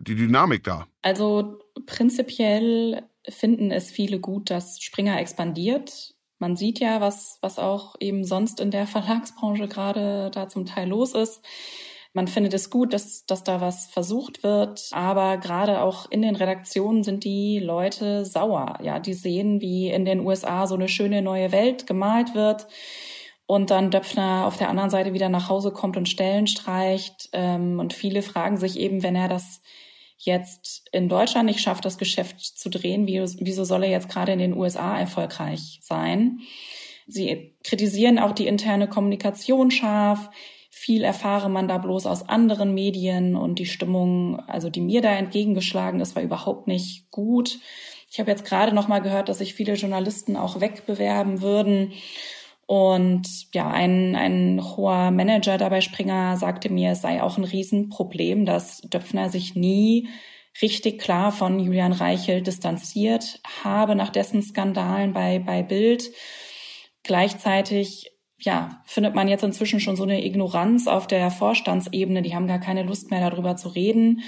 die 0.00 0.14
Dynamik 0.14 0.64
da? 0.64 0.86
Also 1.02 1.58
prinzipiell 1.86 3.02
finden 3.28 3.70
es 3.70 3.90
viele 3.90 4.20
gut, 4.20 4.50
dass 4.50 4.80
Springer 4.80 5.20
expandiert. 5.20 6.14
Man 6.38 6.56
sieht 6.56 6.80
ja, 6.80 7.00
was, 7.00 7.38
was 7.40 7.58
auch 7.58 7.96
eben 8.00 8.24
sonst 8.24 8.60
in 8.60 8.70
der 8.70 8.86
Verlagsbranche 8.86 9.68
gerade 9.68 10.30
da 10.32 10.48
zum 10.48 10.66
Teil 10.66 10.88
los 10.88 11.14
ist. 11.14 11.42
Man 12.14 12.26
findet 12.26 12.54
es 12.54 12.70
gut, 12.70 12.94
dass, 12.94 13.26
dass 13.26 13.44
da 13.44 13.60
was 13.60 13.86
versucht 13.86 14.42
wird, 14.42 14.88
aber 14.92 15.36
gerade 15.36 15.82
auch 15.82 16.10
in 16.10 16.22
den 16.22 16.36
Redaktionen 16.36 17.02
sind 17.02 17.24
die 17.24 17.58
Leute 17.58 18.24
sauer. 18.24 18.78
Ja, 18.82 18.98
die 18.98 19.14
sehen, 19.14 19.60
wie 19.60 19.88
in 19.90 20.04
den 20.04 20.20
USA 20.20 20.66
so 20.66 20.74
eine 20.74 20.88
schöne 20.88 21.22
neue 21.22 21.52
Welt 21.52 21.86
gemalt 21.86 22.34
wird 22.34 22.66
und 23.46 23.70
dann 23.70 23.90
Döpfner 23.90 24.46
auf 24.46 24.56
der 24.56 24.68
anderen 24.68 24.90
Seite 24.90 25.12
wieder 25.12 25.28
nach 25.28 25.48
Hause 25.48 25.70
kommt 25.70 25.96
und 25.96 26.08
Stellen 26.08 26.46
streicht. 26.46 27.28
Ähm, 27.32 27.78
und 27.78 27.92
viele 27.92 28.22
fragen 28.22 28.56
sich 28.56 28.78
eben, 28.78 29.02
wenn 29.02 29.16
er 29.16 29.28
das 29.28 29.62
jetzt 30.18 30.88
in 30.92 31.08
Deutschland 31.08 31.46
nicht 31.46 31.60
schafft, 31.60 31.84
das 31.84 31.98
Geschäft 31.98 32.40
zu 32.40 32.68
drehen, 32.68 33.06
wie, 33.06 33.20
wieso 33.20 33.64
soll 33.64 33.84
er 33.84 33.90
jetzt 33.90 34.08
gerade 34.08 34.32
in 34.32 34.38
den 34.38 34.56
USA 34.56 34.98
erfolgreich 34.98 35.78
sein? 35.82 36.40
Sie 37.06 37.54
kritisieren 37.64 38.18
auch 38.18 38.32
die 38.32 38.46
interne 38.46 38.88
Kommunikation 38.88 39.70
scharf. 39.70 40.28
Viel 40.70 41.02
erfahre 41.02 41.48
man 41.48 41.66
da 41.66 41.78
bloß 41.78 42.06
aus 42.06 42.28
anderen 42.28 42.74
Medien 42.74 43.34
und 43.34 43.58
die 43.58 43.66
Stimmung, 43.66 44.40
also 44.40 44.68
die 44.68 44.82
mir 44.82 45.00
da 45.00 45.10
entgegengeschlagen 45.12 46.00
ist, 46.00 46.14
war 46.14 46.22
überhaupt 46.22 46.68
nicht 46.68 47.10
gut. 47.10 47.58
Ich 48.10 48.20
habe 48.20 48.30
jetzt 48.30 48.44
gerade 48.44 48.74
noch 48.74 48.88
mal 48.88 49.00
gehört, 49.00 49.28
dass 49.28 49.38
sich 49.38 49.54
viele 49.54 49.74
Journalisten 49.74 50.36
auch 50.36 50.60
wegbewerben 50.60 51.40
würden. 51.40 51.92
Und 52.68 53.54
ja, 53.54 53.70
ein, 53.70 54.14
ein 54.14 54.60
hoher 54.62 55.10
Manager 55.10 55.56
dabei 55.56 55.80
Springer 55.80 56.36
sagte 56.36 56.70
mir, 56.70 56.90
es 56.90 57.00
sei 57.00 57.22
auch 57.22 57.38
ein 57.38 57.44
Riesenproblem, 57.44 58.44
dass 58.44 58.82
Döpfner 58.82 59.30
sich 59.30 59.54
nie 59.54 60.10
richtig 60.60 61.00
klar 61.00 61.32
von 61.32 61.60
Julian 61.60 61.92
Reichel 61.92 62.42
distanziert 62.42 63.40
habe 63.64 63.94
nach 63.96 64.10
dessen 64.10 64.42
Skandalen 64.42 65.14
bei, 65.14 65.38
bei 65.38 65.62
Bild. 65.62 66.10
Gleichzeitig 67.04 68.12
ja, 68.38 68.82
findet 68.84 69.14
man 69.14 69.28
jetzt 69.28 69.44
inzwischen 69.44 69.80
schon 69.80 69.96
so 69.96 70.02
eine 70.02 70.22
Ignoranz 70.22 70.88
auf 70.88 71.06
der 71.06 71.30
Vorstandsebene. 71.30 72.20
Die 72.20 72.34
haben 72.34 72.48
gar 72.48 72.60
keine 72.60 72.82
Lust 72.82 73.10
mehr 73.10 73.30
darüber 73.30 73.56
zu 73.56 73.70
reden. 73.70 74.20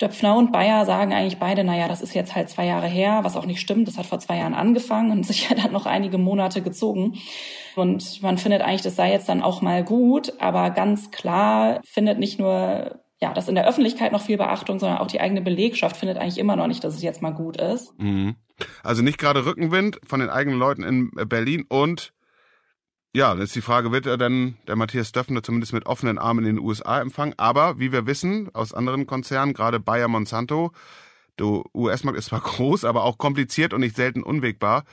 Döpfner 0.00 0.36
und 0.36 0.52
Bayer 0.52 0.84
sagen 0.84 1.12
eigentlich 1.12 1.38
beide, 1.38 1.64
naja, 1.64 1.88
das 1.88 2.02
ist 2.02 2.14
jetzt 2.14 2.34
halt 2.34 2.48
zwei 2.50 2.66
Jahre 2.66 2.86
her, 2.86 3.20
was 3.22 3.36
auch 3.36 3.46
nicht 3.46 3.60
stimmt. 3.60 3.88
Das 3.88 3.98
hat 3.98 4.06
vor 4.06 4.18
zwei 4.18 4.38
Jahren 4.38 4.54
angefangen 4.54 5.10
und 5.10 5.26
sich 5.26 5.48
ja 5.48 5.56
dann 5.56 5.72
noch 5.72 5.86
einige 5.86 6.18
Monate 6.18 6.62
gezogen. 6.62 7.18
Und 7.74 8.22
man 8.22 8.38
findet 8.38 8.62
eigentlich, 8.62 8.82
das 8.82 8.96
sei 8.96 9.12
jetzt 9.12 9.28
dann 9.28 9.42
auch 9.42 9.62
mal 9.62 9.84
gut. 9.84 10.34
Aber 10.38 10.70
ganz 10.70 11.10
klar 11.10 11.80
findet 11.84 12.18
nicht 12.18 12.38
nur 12.38 13.00
ja, 13.20 13.32
das 13.32 13.48
in 13.48 13.54
der 13.54 13.66
Öffentlichkeit 13.66 14.12
noch 14.12 14.20
viel 14.20 14.36
Beachtung, 14.36 14.78
sondern 14.78 14.98
auch 14.98 15.06
die 15.06 15.20
eigene 15.20 15.40
Belegschaft 15.40 15.96
findet 15.96 16.18
eigentlich 16.18 16.38
immer 16.38 16.56
noch 16.56 16.66
nicht, 16.66 16.84
dass 16.84 16.94
es 16.94 17.02
jetzt 17.02 17.22
mal 17.22 17.30
gut 17.30 17.56
ist. 17.56 17.98
Mhm. 17.98 18.36
Also 18.82 19.02
nicht 19.02 19.18
gerade 19.18 19.44
Rückenwind 19.44 20.00
von 20.06 20.20
den 20.20 20.28
eigenen 20.28 20.58
Leuten 20.58 20.82
in 20.82 21.10
Berlin 21.28 21.64
und 21.68 22.12
ja, 23.16 23.32
ist 23.32 23.56
die 23.56 23.62
Frage, 23.62 23.92
wird 23.92 24.04
er 24.04 24.18
denn 24.18 24.58
der 24.68 24.76
Matthias 24.76 25.10
Döffner 25.10 25.42
zumindest 25.42 25.72
mit 25.72 25.86
offenen 25.86 26.18
Armen 26.18 26.44
in 26.44 26.56
den 26.56 26.64
USA 26.64 27.00
empfangen? 27.00 27.32
Aber 27.38 27.78
wie 27.78 27.90
wir 27.90 28.06
wissen 28.06 28.54
aus 28.54 28.74
anderen 28.74 29.06
Konzernen, 29.06 29.54
gerade 29.54 29.80
Bayer 29.80 30.06
Monsanto, 30.06 30.72
der 31.38 31.62
US-Markt 31.74 32.18
ist 32.18 32.26
zwar 32.26 32.40
groß, 32.42 32.84
aber 32.84 33.04
auch 33.04 33.16
kompliziert 33.16 33.72
und 33.72 33.80
nicht 33.80 33.96
selten 33.96 34.22
unwegbar. 34.22 34.84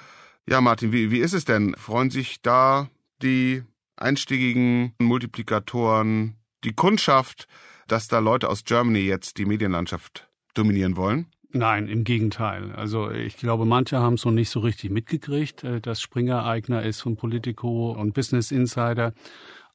Ja, 0.47 0.61
Martin, 0.61 0.93
wie, 0.93 1.11
wie 1.11 1.19
ist 1.19 1.33
es 1.33 1.43
denn? 1.43 1.75
Freuen 1.75 2.11
sich 2.11 2.41
da 2.41 2.87
die 3.21 3.63
einstiegigen 3.97 4.93
Multiplikatoren, 4.99 6.37
die 6.63 6.73
Kundschaft, 6.73 7.49
dass 7.89 8.07
da 8.07 8.19
Leute 8.19 8.47
aus 8.47 8.63
Germany 8.63 8.99
jetzt 8.99 9.37
die 9.37 9.45
Medienlandschaft 9.45 10.29
dominieren 10.53 10.95
wollen? 10.95 11.27
Nein, 11.55 11.87
im 11.87 12.03
Gegenteil. 12.03 12.71
Also 12.71 13.11
ich 13.11 13.37
glaube, 13.37 13.65
manche 13.65 13.99
haben 13.99 14.15
es 14.15 14.25
noch 14.25 14.31
nicht 14.31 14.49
so 14.49 14.59
richtig 14.59 14.89
mitgekriegt, 14.89 15.63
äh, 15.63 15.79
dass 15.79 16.01
Springer 16.01 16.45
Eigner 16.45 16.81
ist 16.81 17.01
von 17.01 17.15
Politico 17.15 17.91
und 17.91 18.15
Business 18.15 18.51
Insider. 18.51 19.13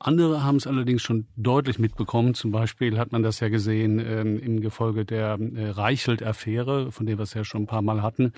Andere 0.00 0.44
haben 0.44 0.56
es 0.56 0.66
allerdings 0.68 1.02
schon 1.02 1.26
deutlich 1.36 1.78
mitbekommen. 1.78 2.34
Zum 2.34 2.50
Beispiel 2.50 2.98
hat 2.98 3.10
man 3.12 3.22
das 3.22 3.38
ja 3.38 3.48
gesehen 3.48 4.00
ähm, 4.00 4.38
im 4.40 4.60
Gefolge 4.60 5.04
der 5.04 5.38
äh, 5.40 5.70
Reichelt-Affäre, 5.70 6.90
von 6.90 7.06
der 7.06 7.18
wir 7.18 7.22
es 7.22 7.34
ja 7.34 7.44
schon 7.44 7.62
ein 7.62 7.66
paar 7.66 7.82
Mal 7.82 8.02
hatten. 8.02 8.32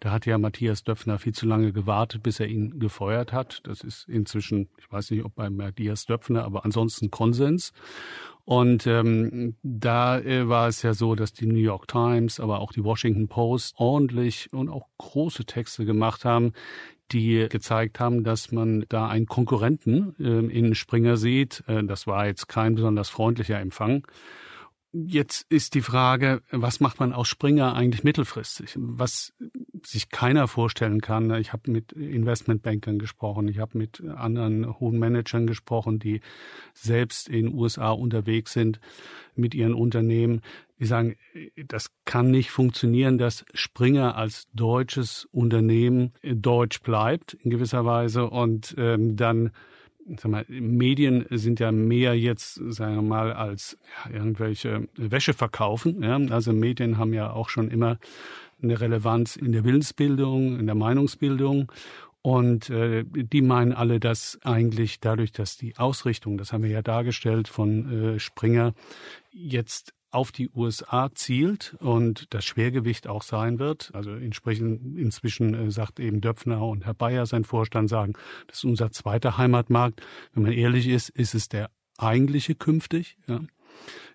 Da 0.00 0.10
hat 0.10 0.24
ja 0.24 0.38
Matthias 0.38 0.82
Döpfner 0.82 1.18
viel 1.18 1.34
zu 1.34 1.46
lange 1.46 1.72
gewartet, 1.72 2.22
bis 2.22 2.40
er 2.40 2.48
ihn 2.48 2.78
gefeuert 2.78 3.32
hat. 3.32 3.60
Das 3.64 3.82
ist 3.82 4.08
inzwischen, 4.08 4.68
ich 4.78 4.90
weiß 4.90 5.10
nicht, 5.10 5.24
ob 5.24 5.34
bei 5.34 5.50
Matthias 5.50 6.06
Döpfner, 6.06 6.44
aber 6.44 6.64
ansonsten 6.64 7.10
Konsens. 7.10 7.72
Und 8.46 8.86
ähm, 8.86 9.56
da 9.64 10.20
äh, 10.20 10.48
war 10.48 10.68
es 10.68 10.82
ja 10.82 10.94
so, 10.94 11.16
dass 11.16 11.32
die 11.32 11.46
New 11.46 11.58
York 11.58 11.88
Times, 11.88 12.38
aber 12.38 12.60
auch 12.60 12.72
die 12.72 12.84
Washington 12.84 13.26
Post 13.26 13.74
ordentlich 13.76 14.52
und 14.52 14.68
auch 14.68 14.86
große 14.98 15.44
Texte 15.46 15.84
gemacht 15.84 16.24
haben, 16.24 16.52
die 17.10 17.48
gezeigt 17.50 17.98
haben, 17.98 18.22
dass 18.22 18.52
man 18.52 18.84
da 18.88 19.08
einen 19.08 19.26
Konkurrenten 19.26 20.14
äh, 20.20 20.46
in 20.46 20.76
Springer 20.76 21.16
sieht. 21.16 21.64
Äh, 21.66 21.82
das 21.82 22.06
war 22.06 22.26
jetzt 22.26 22.46
kein 22.46 22.76
besonders 22.76 23.08
freundlicher 23.08 23.58
Empfang. 23.58 24.06
Jetzt 24.92 25.50
ist 25.50 25.74
die 25.74 25.82
Frage, 25.82 26.40
was 26.52 26.78
macht 26.78 27.00
man 27.00 27.12
aus 27.12 27.26
Springer 27.26 27.74
eigentlich 27.74 28.04
mittelfristig? 28.04 28.74
Was 28.76 29.32
sich 29.86 30.10
keiner 30.10 30.48
vorstellen 30.48 31.00
kann. 31.00 31.30
Ich 31.34 31.52
habe 31.52 31.70
mit 31.70 31.92
Investmentbankern 31.92 32.98
gesprochen, 32.98 33.48
ich 33.48 33.58
habe 33.58 33.78
mit 33.78 34.02
anderen 34.04 34.78
hohen 34.80 34.98
Managern 34.98 35.46
gesprochen, 35.46 35.98
die 35.98 36.20
selbst 36.74 37.28
in 37.28 37.54
USA 37.54 37.90
unterwegs 37.90 38.52
sind 38.52 38.80
mit 39.34 39.54
ihren 39.54 39.74
Unternehmen. 39.74 40.40
Die 40.78 40.86
sagen, 40.86 41.16
das 41.68 41.90
kann 42.04 42.30
nicht 42.30 42.50
funktionieren, 42.50 43.16
dass 43.16 43.44
Springer 43.54 44.16
als 44.16 44.46
deutsches 44.52 45.26
Unternehmen 45.32 46.12
deutsch 46.22 46.82
bleibt 46.82 47.34
in 47.34 47.50
gewisser 47.50 47.84
Weise 47.84 48.28
und 48.28 48.74
ähm, 48.76 49.16
dann 49.16 49.52
sag 50.18 50.30
mal, 50.30 50.44
Medien 50.48 51.26
sind 51.30 51.60
ja 51.60 51.72
mehr 51.72 52.16
jetzt, 52.16 52.54
sagen 52.54 52.96
wir 52.96 53.02
mal, 53.02 53.32
als 53.32 53.76
ja, 54.04 54.12
irgendwelche 54.12 54.88
Wäsche 54.96 55.34
verkaufen. 55.34 56.02
Ja? 56.02 56.16
Also 56.30 56.52
Medien 56.52 56.98
haben 56.98 57.12
ja 57.12 57.32
auch 57.32 57.48
schon 57.48 57.70
immer 57.70 57.98
eine 58.62 58.80
Relevanz 58.80 59.36
in 59.36 59.52
der 59.52 59.64
Willensbildung, 59.64 60.58
in 60.58 60.66
der 60.66 60.74
Meinungsbildung. 60.74 61.70
Und 62.22 62.70
äh, 62.70 63.04
die 63.06 63.42
meinen 63.42 63.72
alle, 63.72 64.00
dass 64.00 64.38
eigentlich 64.42 64.98
dadurch, 64.98 65.30
dass 65.30 65.56
die 65.56 65.76
Ausrichtung, 65.76 66.38
das 66.38 66.52
haben 66.52 66.64
wir 66.64 66.70
ja 66.70 66.82
dargestellt 66.82 67.46
von 67.46 68.16
äh, 68.16 68.18
Springer, 68.18 68.74
jetzt 69.30 69.92
auf 70.10 70.32
die 70.32 70.48
USA 70.54 71.10
zielt 71.14 71.76
und 71.78 72.32
das 72.32 72.44
Schwergewicht 72.44 73.06
auch 73.06 73.22
sein 73.22 73.58
wird. 73.58 73.90
Also 73.92 74.12
entsprechend 74.12 74.98
inzwischen 74.98 75.54
äh, 75.54 75.70
sagt 75.70 76.00
eben 76.00 76.20
Döpfner 76.20 76.62
und 76.66 76.84
Herr 76.86 76.94
Bayer, 76.94 77.26
sein 77.26 77.44
Vorstand, 77.44 77.90
sagen, 77.90 78.14
das 78.46 78.58
ist 78.58 78.64
unser 78.64 78.90
zweiter 78.90 79.36
Heimatmarkt. 79.36 80.00
Wenn 80.32 80.44
man 80.44 80.52
ehrlich 80.52 80.88
ist, 80.88 81.10
ist 81.10 81.34
es 81.34 81.48
der 81.48 81.70
eigentliche 81.98 82.54
künftig, 82.54 83.18
ja, 83.26 83.40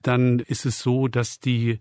dann 0.02 0.40
ist 0.40 0.66
es 0.66 0.82
so, 0.82 1.08
dass 1.08 1.40
die 1.40 1.80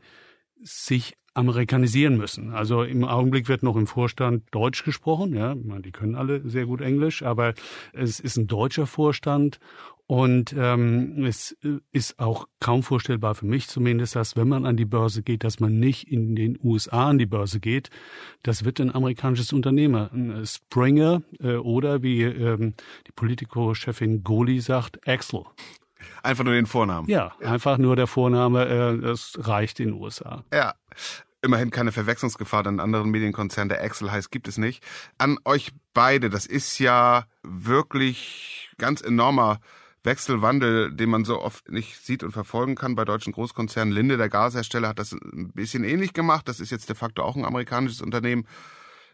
sich 0.63 1.17
amerikanisieren 1.35 2.17
müssen. 2.17 2.53
Also 2.53 2.83
im 2.83 3.05
Augenblick 3.05 3.49
wird 3.49 3.63
noch 3.63 3.77
im 3.77 3.87
Vorstand 3.87 4.45
Deutsch 4.51 4.85
gesprochen, 4.85 5.35
ja, 5.35 5.55
die 5.55 5.93
können 5.93 6.17
alle 6.17 6.49
sehr 6.49 6.67
gut 6.67 6.81
Englisch, 6.81 7.23
aber 7.23 7.55
es 7.93 8.21
ist 8.21 8.37
ein 8.37 8.47
deutscher 8.47 8.87
Vorstand 8.87 9.61
und 10.11 10.53
ähm, 10.59 11.25
es 11.25 11.57
ist 11.93 12.19
auch 12.19 12.49
kaum 12.59 12.83
vorstellbar 12.83 13.37
für 13.37 13.47
mich 13.47 13.69
zumindest, 13.69 14.17
dass 14.17 14.35
wenn 14.35 14.49
man 14.49 14.67
an 14.67 14.77
die 14.77 14.85
Börse 14.85 15.23
geht, 15.23 15.45
dass 15.45 15.61
man 15.61 15.79
nicht 15.79 16.11
in 16.11 16.35
den 16.35 16.59
USA 16.65 17.11
an 17.11 17.19
die 17.19 17.27
Börse 17.27 17.61
geht. 17.61 17.91
Das 18.43 18.65
wird 18.65 18.81
ein 18.81 18.93
amerikanisches 18.93 19.53
Unternehmer, 19.53 20.11
ein 20.13 20.45
Springer 20.45 21.23
äh, 21.39 21.55
oder 21.55 22.03
wie 22.03 22.23
ähm, 22.23 22.75
die 23.07 23.13
Politico-Chefin 23.13 24.25
Goli 24.25 24.59
sagt, 24.59 25.07
Axel. 25.07 25.45
Einfach 26.23 26.45
nur 26.45 26.55
den 26.55 26.67
Vornamen. 26.67 27.09
Ja, 27.09 27.33
ja. 27.41 27.51
einfach 27.51 27.79
nur 27.79 27.97
der 27.97 28.07
Vorname, 28.07 28.67
äh, 28.67 28.99
das 28.99 29.39
reicht 29.39 29.81
in 29.81 29.89
den 29.89 30.01
USA. 30.01 30.45
Ja. 30.53 30.75
Immerhin 31.43 31.71
keine 31.71 31.91
Verwechslungsgefahr, 31.91 32.65
denn 32.65 32.81
anderen 32.81 33.11
Medienkonzern, 33.11 33.71
der 33.71 33.83
Axel 33.83 34.13
heißt, 34.13 34.31
gibt 34.31 34.47
es 34.47 34.59
nicht. 34.59 34.85
An 35.17 35.39
euch 35.47 35.73
beide, 35.95 36.29
das 36.29 36.45
ist 36.45 36.79
ja 36.79 37.25
wirklich 37.43 38.71
ganz 38.77 39.01
enormer 39.01 39.59
Wechselwandel, 40.03 40.93
den 40.93 41.11
man 41.11 41.25
so 41.25 41.41
oft 41.41 41.71
nicht 41.71 41.97
sieht 42.05 42.23
und 42.23 42.33
verfolgen 42.33 42.75
kann 42.75 42.95
bei 42.95 43.05
deutschen 43.05 43.33
Großkonzernen. 43.33 43.93
Linde, 43.93 44.17
der 44.17 44.29
Gashersteller, 44.29 44.89
hat 44.89 44.99
das 44.99 45.13
ein 45.13 45.53
bisschen 45.53 45.85
ähnlich 45.85 46.13
gemacht. 46.13 46.49
Das 46.49 46.61
ist 46.61 46.71
jetzt 46.71 46.89
de 46.89 46.97
facto 46.97 47.23
auch 47.23 47.37
ein 47.37 47.45
amerikanisches 47.45 48.01
Unternehmen. 48.01 48.47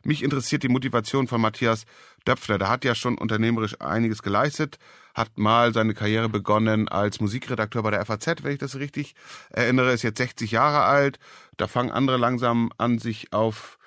Mich 0.06 0.22
interessiert 0.22 0.62
die 0.62 0.68
Motivation 0.68 1.26
von 1.26 1.40
Matthias 1.40 1.84
Döpfner. 2.28 2.58
Der 2.58 2.68
hat 2.68 2.84
ja 2.84 2.94
schon 2.94 3.18
unternehmerisch 3.18 3.80
einiges 3.80 4.22
geleistet, 4.22 4.78
hat 5.16 5.36
mal 5.36 5.74
seine 5.74 5.94
Karriere 5.94 6.28
begonnen 6.28 6.86
als 6.86 7.20
Musikredakteur 7.20 7.82
bei 7.82 7.90
der 7.90 8.06
FAZ, 8.06 8.44
wenn 8.44 8.52
ich 8.52 8.58
das 8.58 8.76
richtig 8.76 9.16
erinnere, 9.50 9.90
ist 9.90 10.04
jetzt 10.04 10.18
60 10.18 10.52
Jahre 10.52 10.84
alt. 10.84 11.18
Da 11.56 11.66
fangen 11.66 11.90
andere 11.90 12.18
langsam 12.18 12.70
an, 12.78 13.00
sich 13.00 13.32
auf 13.32 13.78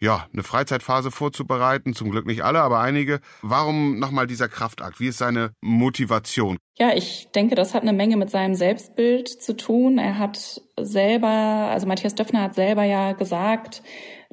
ja, 0.00 0.26
eine 0.32 0.42
Freizeitphase 0.42 1.10
vorzubereiten. 1.10 1.92
Zum 1.92 2.10
Glück 2.10 2.26
nicht 2.26 2.44
alle, 2.44 2.60
aber 2.60 2.80
einige. 2.80 3.20
Warum 3.42 3.98
nochmal 3.98 4.26
dieser 4.26 4.48
Kraftakt? 4.48 5.00
Wie 5.00 5.08
ist 5.08 5.18
seine 5.18 5.52
Motivation? 5.60 6.56
Ja, 6.78 6.94
ich 6.94 7.28
denke, 7.34 7.56
das 7.56 7.74
hat 7.74 7.82
eine 7.82 7.92
Menge 7.92 8.16
mit 8.16 8.30
seinem 8.30 8.54
Selbstbild 8.54 9.28
zu 9.28 9.56
tun. 9.56 9.98
Er 9.98 10.18
hat 10.18 10.62
selber, 10.80 11.28
also 11.28 11.86
Matthias 11.86 12.14
Döpfner 12.14 12.42
hat 12.42 12.54
selber 12.54 12.84
ja 12.84 13.12
gesagt, 13.12 13.82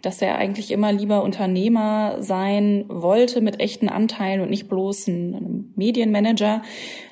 dass 0.05 0.21
er 0.21 0.37
eigentlich 0.37 0.71
immer 0.71 0.91
lieber 0.91 1.23
Unternehmer 1.23 2.17
sein 2.19 2.85
wollte 2.87 3.41
mit 3.41 3.59
echten 3.59 3.89
Anteilen 3.89 4.41
und 4.41 4.51
nicht 4.51 4.69
bloß 4.69 5.07
ein 5.07 5.73
Medienmanager. 5.75 6.61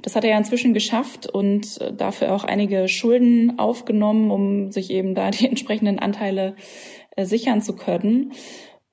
Das 0.03 0.15
hat 0.15 0.23
er 0.23 0.31
ja 0.31 0.37
inzwischen 0.37 0.73
geschafft 0.75 1.27
und 1.27 1.79
dafür 1.99 2.33
auch 2.33 2.43
einige 2.43 2.87
Schulden 2.87 3.57
aufgenommen, 3.57 4.29
um 4.29 4.71
sich 4.71 4.91
eben 4.91 5.15
da 5.15 5.31
die 5.31 5.47
entsprechenden 5.49 5.97
Anteile 5.97 6.55
äh, 7.15 7.25
sichern 7.25 7.61
zu 7.61 7.75
können. 7.75 8.33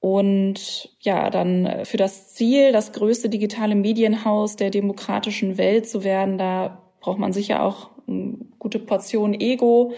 Und 0.00 0.96
ja, 1.00 1.28
dann 1.28 1.66
äh, 1.66 1.84
für 1.84 1.98
das 1.98 2.32
Ziel, 2.34 2.72
das 2.72 2.92
größte 2.92 3.28
digitale 3.28 3.74
Medienhaus 3.74 4.56
der 4.56 4.70
demokratischen 4.70 5.58
Welt 5.58 5.86
zu 5.86 6.04
werden, 6.04 6.38
da 6.38 6.82
braucht 7.00 7.18
man 7.18 7.34
sicher 7.34 7.62
auch 7.62 7.90
eine 8.08 8.38
gute 8.58 8.78
Portion 8.78 9.34
Ego, 9.34 9.92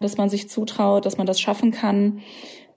dass 0.00 0.16
man 0.16 0.28
sich 0.28 0.48
zutraut, 0.50 1.06
dass 1.06 1.18
man 1.18 1.26
das 1.26 1.40
schaffen 1.40 1.70
kann. 1.70 2.20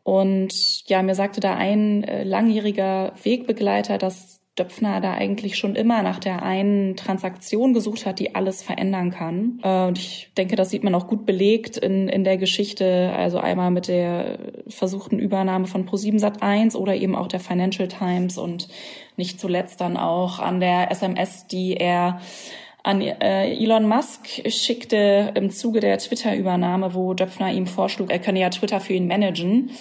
Und 0.07 0.87
ja, 0.87 1.03
mir 1.03 1.15
sagte 1.15 1.41
da 1.41 1.55
ein 1.55 2.05
äh, 2.05 2.23
langjähriger 2.23 3.11
Wegbegleiter, 3.21 3.97
dass 3.97 4.39
Döpfner 4.57 5.01
da 5.01 5.15
eigentlich 5.15 5.57
schon 5.57 5.75
immer 5.75 6.01
nach 6.01 6.19
der 6.19 6.43
einen 6.43 6.95
Transaktion 6.95 7.73
gesucht 7.73 8.05
hat, 8.05 8.19
die 8.19 8.33
alles 8.33 8.63
verändern 8.63 9.11
kann. 9.11 9.59
Äh, 9.63 9.85
und 9.85 9.97
ich 9.97 10.31
denke, 10.37 10.55
das 10.55 10.69
sieht 10.69 10.85
man 10.85 10.95
auch 10.95 11.07
gut 11.07 11.25
belegt 11.25 11.75
in, 11.75 12.07
in 12.07 12.23
der 12.23 12.37
Geschichte. 12.37 13.11
Also 13.17 13.39
einmal 13.39 13.69
mit 13.69 13.89
der 13.89 14.39
versuchten 14.69 15.19
Übernahme 15.19 15.67
von 15.67 15.85
Pro7 15.85 16.21
Sat1 16.21 16.77
oder 16.77 16.95
eben 16.95 17.13
auch 17.13 17.27
der 17.27 17.41
Financial 17.41 17.89
Times 17.89 18.37
und 18.37 18.69
nicht 19.17 19.41
zuletzt 19.41 19.81
dann 19.81 19.97
auch 19.97 20.39
an 20.39 20.61
der 20.61 20.89
SMS, 20.89 21.47
die 21.47 21.75
er 21.75 22.21
an 22.81 23.01
äh, 23.01 23.51
Elon 23.61 23.89
Musk 23.89 24.25
schickte 24.49 25.33
im 25.35 25.49
Zuge 25.49 25.81
der 25.81 25.97
Twitter-Übernahme, 25.97 26.93
wo 26.93 27.13
Döpfner 27.13 27.51
ihm 27.51 27.67
vorschlug, 27.67 28.09
er 28.09 28.19
könne 28.19 28.39
ja 28.39 28.49
Twitter 28.49 28.79
für 28.79 28.93
ihn 28.93 29.07
managen. 29.07 29.71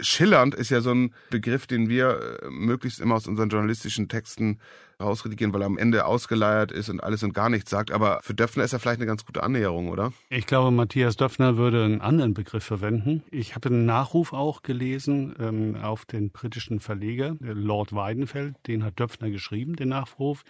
Schillernd 0.00 0.54
ist 0.54 0.70
ja 0.70 0.80
so 0.80 0.90
ein 0.90 1.14
Begriff, 1.30 1.66
den 1.66 1.88
wir 1.88 2.40
äh, 2.42 2.50
möglichst 2.50 3.00
immer 3.00 3.14
aus 3.14 3.26
unseren 3.26 3.48
journalistischen 3.48 4.08
Texten 4.08 4.58
rausredigieren, 5.00 5.52
weil 5.52 5.62
er 5.62 5.66
am 5.66 5.78
Ende 5.78 6.06
ausgeleiert 6.06 6.72
ist 6.72 6.88
und 6.88 7.02
alles 7.02 7.22
und 7.22 7.32
gar 7.32 7.48
nichts 7.48 7.70
sagt. 7.70 7.90
Aber 7.90 8.20
für 8.22 8.34
Döpfner 8.34 8.64
ist 8.64 8.72
er 8.72 8.78
vielleicht 8.78 9.00
eine 9.00 9.06
ganz 9.06 9.24
gute 9.24 9.42
Annäherung, 9.42 9.88
oder? 9.88 10.12
Ich 10.30 10.46
glaube, 10.46 10.70
Matthias 10.70 11.16
Döpfner 11.16 11.56
würde 11.56 11.84
einen 11.84 12.00
anderen 12.00 12.34
Begriff 12.34 12.64
verwenden. 12.64 13.22
Ich 13.30 13.54
habe 13.54 13.68
einen 13.68 13.86
Nachruf 13.86 14.32
auch 14.32 14.62
gelesen 14.62 15.34
ähm, 15.38 15.76
auf 15.76 16.04
den 16.04 16.30
britischen 16.30 16.80
Verleger, 16.80 17.36
Lord 17.40 17.94
Weidenfeld. 17.94 18.56
Den 18.66 18.84
hat 18.84 18.98
Döpfner 18.98 19.30
geschrieben, 19.30 19.76
den 19.76 19.88
Nachruf. 19.88 20.44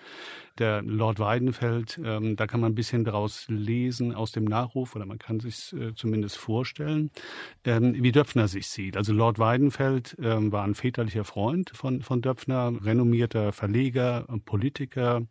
Der 0.58 0.82
Lord 0.82 1.18
Weidenfeld, 1.18 2.00
ähm, 2.04 2.36
da 2.36 2.46
kann 2.46 2.60
man 2.60 2.72
ein 2.72 2.74
bisschen 2.76 3.04
daraus 3.04 3.46
lesen 3.48 4.14
aus 4.14 4.32
dem 4.32 4.44
Nachruf 4.44 4.94
oder 4.94 5.04
man 5.06 5.18
kann 5.18 5.40
sich 5.40 5.72
äh, 5.72 5.94
zumindest 5.94 6.36
vorstellen, 6.36 7.10
ähm, 7.64 7.94
wie 7.98 8.12
Döpfner 8.12 8.46
sich 8.46 8.68
sieht. 8.68 8.96
Also 8.96 9.12
Lord 9.12 9.33
Weidenfeld 9.38 10.16
ähm, 10.22 10.52
war 10.52 10.64
ein 10.64 10.74
väterlicher 10.74 11.24
Freund 11.24 11.70
von, 11.74 12.02
von 12.02 12.22
Döpfner, 12.22 12.72
renommierter 12.82 13.52
Verleger, 13.52 14.26
Politiker. 14.44 15.22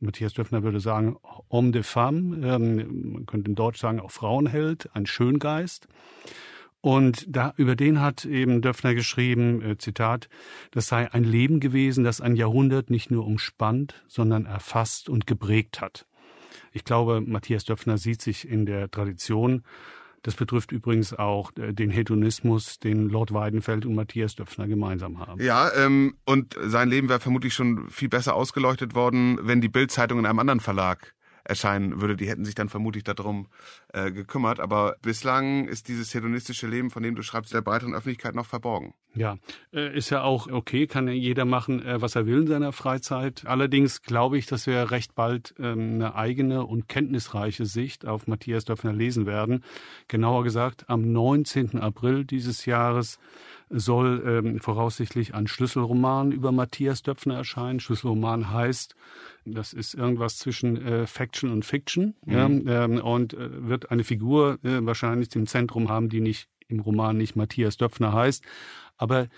Matthias 0.00 0.34
Döpfner 0.34 0.62
würde 0.62 0.80
sagen, 0.80 1.16
homme 1.50 1.72
de 1.72 1.82
femme, 1.82 2.46
ähm, 2.46 3.12
man 3.12 3.26
könnte 3.26 3.50
in 3.50 3.54
Deutsch 3.54 3.80
sagen, 3.80 4.00
auch 4.00 4.10
Frauenheld, 4.10 4.90
ein 4.94 5.06
Schöngeist. 5.06 5.88
Und 6.80 7.26
da, 7.28 7.52
über 7.56 7.74
den 7.74 8.00
hat 8.00 8.24
eben 8.24 8.62
Döpfner 8.62 8.94
geschrieben, 8.94 9.60
äh, 9.62 9.78
Zitat, 9.78 10.28
das 10.70 10.86
sei 10.86 11.12
ein 11.12 11.24
Leben 11.24 11.58
gewesen, 11.58 12.04
das 12.04 12.20
ein 12.20 12.36
Jahrhundert 12.36 12.90
nicht 12.90 13.10
nur 13.10 13.26
umspannt, 13.26 14.04
sondern 14.06 14.46
erfasst 14.46 15.08
und 15.08 15.26
geprägt 15.26 15.80
hat. 15.80 16.06
Ich 16.72 16.84
glaube, 16.84 17.20
Matthias 17.20 17.64
Döpfner 17.64 17.98
sieht 17.98 18.22
sich 18.22 18.48
in 18.48 18.64
der 18.64 18.90
Tradition 18.90 19.64
das 20.22 20.34
betrifft 20.34 20.72
übrigens 20.72 21.12
auch 21.14 21.52
äh, 21.56 21.72
den 21.72 21.90
Hedonismus, 21.90 22.78
den 22.78 23.08
Lord 23.08 23.32
Weidenfeld 23.32 23.86
und 23.86 23.94
Matthias 23.94 24.34
Döpfner 24.34 24.66
gemeinsam 24.66 25.18
haben. 25.18 25.42
Ja, 25.42 25.70
ähm, 25.74 26.16
und 26.24 26.56
sein 26.60 26.88
Leben 26.88 27.08
wäre 27.08 27.20
vermutlich 27.20 27.54
schon 27.54 27.88
viel 27.90 28.08
besser 28.08 28.34
ausgeleuchtet 28.34 28.94
worden, 28.94 29.38
wenn 29.42 29.60
die 29.60 29.68
Bildzeitung 29.68 30.18
in 30.18 30.26
einem 30.26 30.38
anderen 30.38 30.60
Verlag 30.60 31.14
erscheinen 31.48 32.00
würde. 32.00 32.16
Die 32.16 32.28
hätten 32.28 32.44
sich 32.44 32.54
dann 32.54 32.68
vermutlich 32.68 33.04
darum 33.04 33.48
äh, 33.92 34.12
gekümmert. 34.12 34.60
Aber 34.60 34.96
bislang 35.02 35.66
ist 35.66 35.88
dieses 35.88 36.14
hedonistische 36.14 36.66
Leben, 36.66 36.90
von 36.90 37.02
dem 37.02 37.14
du 37.14 37.22
schreibst, 37.22 37.52
der 37.52 37.62
breiteren 37.62 37.94
Öffentlichkeit 37.94 38.34
noch 38.34 38.46
verborgen. 38.46 38.94
Ja, 39.14 39.38
äh, 39.72 39.96
ist 39.96 40.10
ja 40.10 40.22
auch 40.22 40.46
okay, 40.48 40.86
kann 40.86 41.08
ja 41.08 41.14
jeder 41.14 41.44
machen, 41.44 41.84
äh, 41.84 42.00
was 42.00 42.14
er 42.14 42.26
will 42.26 42.42
in 42.42 42.46
seiner 42.46 42.72
Freizeit. 42.72 43.44
Allerdings 43.46 44.02
glaube 44.02 44.38
ich, 44.38 44.46
dass 44.46 44.66
wir 44.66 44.90
recht 44.90 45.14
bald 45.14 45.54
ähm, 45.58 45.94
eine 45.94 46.14
eigene 46.14 46.64
und 46.64 46.88
kenntnisreiche 46.88 47.64
Sicht 47.64 48.06
auf 48.06 48.26
Matthias 48.26 48.66
Döpfner 48.66 48.92
lesen 48.92 49.26
werden. 49.26 49.64
Genauer 50.06 50.44
gesagt, 50.44 50.84
am 50.88 51.10
19. 51.10 51.80
April 51.80 52.24
dieses 52.26 52.66
Jahres 52.66 53.18
soll 53.70 54.22
ähm, 54.26 54.60
voraussichtlich 54.60 55.34
ein 55.34 55.46
Schlüsselroman 55.46 56.32
über 56.32 56.52
Matthias 56.52 57.02
Döpfner 57.02 57.36
erscheinen. 57.36 57.80
Schlüsselroman 57.80 58.52
heißt, 58.52 58.94
das 59.44 59.72
ist 59.72 59.94
irgendwas 59.94 60.38
zwischen 60.38 60.76
äh, 60.76 61.06
Faction 61.06 61.50
und 61.50 61.64
Fiction 61.64 62.14
mhm. 62.24 62.66
ja, 62.66 62.84
ähm, 62.84 62.98
und 62.98 63.34
äh, 63.34 63.68
wird 63.68 63.90
eine 63.90 64.04
Figur 64.04 64.58
äh, 64.62 64.84
wahrscheinlich 64.84 65.34
im 65.36 65.46
Zentrum 65.46 65.88
haben, 65.88 66.08
die 66.08 66.20
nicht 66.20 66.48
im 66.68 66.80
Roman 66.80 67.16
nicht 67.16 67.36
Matthias 67.36 67.76
Döpfner 67.76 68.12
heißt, 68.12 68.44
aber 68.96 69.28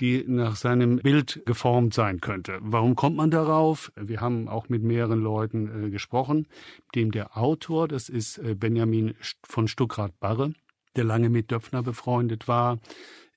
die 0.00 0.24
nach 0.26 0.56
seinem 0.56 0.96
Bild 0.96 1.42
geformt 1.44 1.92
sein 1.94 2.20
könnte. 2.20 2.58
Warum 2.60 2.96
kommt 2.96 3.16
man 3.16 3.30
darauf? 3.30 3.92
Wir 3.96 4.20
haben 4.20 4.48
auch 4.48 4.68
mit 4.68 4.82
mehreren 4.82 5.20
Leuten 5.20 5.86
äh, 5.86 5.90
gesprochen, 5.90 6.46
dem 6.94 7.10
der 7.10 7.36
Autor, 7.36 7.86
das 7.86 8.08
ist 8.08 8.38
äh, 8.38 8.54
Benjamin 8.54 9.14
von 9.44 9.68
Stuckrad-Barre, 9.68 10.54
der 10.96 11.04
lange 11.04 11.28
mit 11.28 11.50
Döpfner 11.50 11.82
befreundet 11.82 12.48
war, 12.48 12.78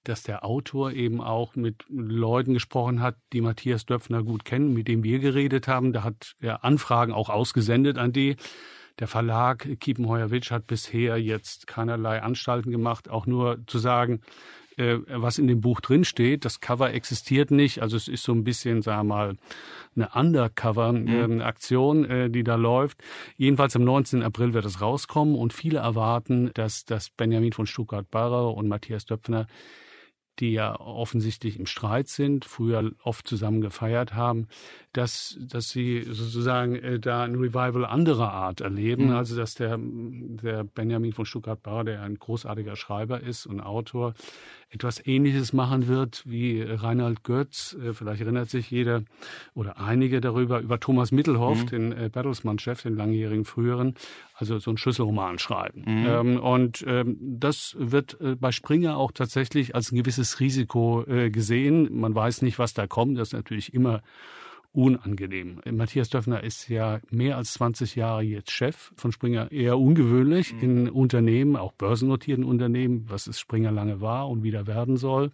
dass 0.04 0.24
der 0.24 0.46
Autor 0.46 0.92
eben 0.92 1.22
auch 1.22 1.56
mit 1.56 1.86
Leuten 1.90 2.54
gesprochen 2.54 3.02
hat, 3.02 3.16
die 3.32 3.42
Matthias 3.42 3.86
Döpfner 3.86 4.24
gut 4.24 4.46
kennen, 4.46 4.74
mit 4.74 4.88
dem 4.88 5.04
wir 5.04 5.20
geredet 5.20 5.68
haben. 5.68 5.94
Da 5.94 6.04
hat 6.04 6.36
er 6.42 6.64
Anfragen 6.64 7.14
auch 7.14 7.30
ausgesendet 7.30 7.98
an 7.98 8.12
die. 8.12 8.36
Der 9.00 9.08
Verlag 9.08 9.68
Kiepenheuer-Witsch 9.80 10.52
hat 10.52 10.68
bisher 10.68 11.18
jetzt 11.18 11.66
keinerlei 11.66 12.22
Anstalten 12.22 12.72
gemacht, 12.72 13.10
auch 13.10 13.26
nur 13.26 13.66
zu 13.66 13.80
sagen, 13.80 14.22
äh, 14.78 14.98
was 15.08 15.38
in 15.38 15.48
dem 15.48 15.62
Buch 15.62 15.82
drinsteht. 15.82 16.46
Das 16.46 16.60
Cover 16.60 16.94
existiert 16.94 17.52
nicht. 17.52 17.82
Also 17.82 17.98
es 17.98 18.08
ist 18.08 18.24
so 18.24 18.34
ein 18.34 18.44
bisschen, 18.44 18.82
sagen 18.82 19.08
wir 19.08 19.16
mal, 19.16 19.38
eine 19.96 20.10
Undercover-Aktion, 20.14 22.02
mhm. 22.02 22.12
äh, 22.12 22.30
die 22.30 22.44
da 22.44 22.56
läuft. 22.56 23.04
Jedenfalls 23.38 23.76
am 23.76 23.84
19. 23.84 24.24
April 24.24 24.54
wird 24.54 24.66
es 24.66 24.82
rauskommen 24.82 25.36
und 25.36 25.54
viele 25.54 25.80
erwarten, 25.80 26.52
dass, 26.54 26.86
dass 26.86 27.10
Benjamin 27.10 27.54
von 27.54 27.68
Stuttgart-Barre 27.68 28.50
und 28.50 28.68
Matthias 28.68 29.06
Döpfner 29.06 29.48
die 30.40 30.54
ja 30.54 30.80
offensichtlich 30.80 31.60
im 31.60 31.66
Streit 31.66 32.08
sind, 32.08 32.46
früher 32.46 32.92
oft 33.04 33.28
zusammen 33.28 33.62
gefeiert 33.62 34.14
haben, 34.16 34.48
dass, 34.92 35.38
dass 35.40 35.70
sie 35.70 36.02
sozusagen 36.02 36.76
äh, 36.76 37.00
da 37.00 37.24
ein 37.24 37.36
Revival 37.36 37.86
anderer 37.86 38.32
Art 38.32 38.62
erleben. 38.62 39.08
Mhm. 39.08 39.16
Also 39.16 39.36
dass 39.36 39.54
der, 39.54 39.78
der 39.80 40.64
Benjamin 40.64 41.14
von 41.14 41.26
Stuttgart-Barre, 41.26 41.86
der 41.86 42.02
ein 42.02 42.16
großartiger 42.16 42.76
Schreiber 42.76 43.22
ist 43.22 43.46
und 43.46 43.62
Autor, 43.62 44.14
etwas 44.74 45.06
Ähnliches 45.06 45.54
machen 45.54 45.88
wird 45.88 46.24
wie 46.26 46.62
Reinhard 46.62 47.24
Götz. 47.24 47.78
Äh, 47.80 47.94
vielleicht 47.94 48.22
erinnert 48.22 48.50
sich 48.50 48.72
jeder 48.72 49.04
oder 49.54 49.80
einige 49.80 50.20
darüber, 50.20 50.60
über 50.60 50.80
Thomas 50.80 51.12
Mittelhoff, 51.12 51.64
mhm. 51.66 51.68
den 51.68 51.92
äh, 51.92 52.10
Bertelsmann-Chef, 52.12 52.82
den 52.82 52.96
langjährigen 52.96 53.46
früheren, 53.46 53.94
also 54.36 54.58
so 54.58 54.72
ein 54.72 54.78
Schlüsselroman 54.78 55.38
schreiben. 55.38 55.84
Mhm. 55.86 56.06
Ähm, 56.08 56.40
und 56.40 56.84
ähm, 56.88 57.18
das 57.20 57.76
wird 57.78 58.20
äh, 58.20 58.36
bei 58.36 58.52
Springer 58.52 58.98
auch 58.98 59.12
tatsächlich 59.12 59.76
als 59.76 59.92
ein 59.92 59.96
gewisses 59.98 60.40
Risiko 60.40 61.04
äh, 61.08 61.30
gesehen. 61.30 62.00
Man 62.00 62.16
weiß 62.16 62.42
nicht, 62.42 62.58
was 62.58 62.74
da 62.74 62.88
kommt. 62.88 63.20
Das 63.20 63.30
ist 63.30 63.34
natürlich 63.34 63.74
immer 63.74 64.02
unangenehm. 64.74 65.62
Matthias 65.72 66.10
Döffner 66.10 66.44
ist 66.44 66.68
ja 66.68 67.00
mehr 67.10 67.38
als 67.38 67.54
20 67.54 67.96
Jahre 67.96 68.24
jetzt 68.24 68.52
Chef 68.52 68.92
von 68.96 69.12
Springer, 69.12 69.52
eher 69.52 69.78
ungewöhnlich 69.78 70.54
mhm. 70.54 70.60
in 70.62 70.90
Unternehmen, 70.90 71.56
auch 71.56 71.72
börsennotierten 71.74 72.44
Unternehmen, 72.44 73.06
was 73.08 73.28
es 73.28 73.40
Springer 73.40 73.72
lange 73.72 74.02
war 74.02 74.30
und 74.30 74.44
wieder 74.44 74.68
werden 74.68 74.98
soll. 74.98 75.32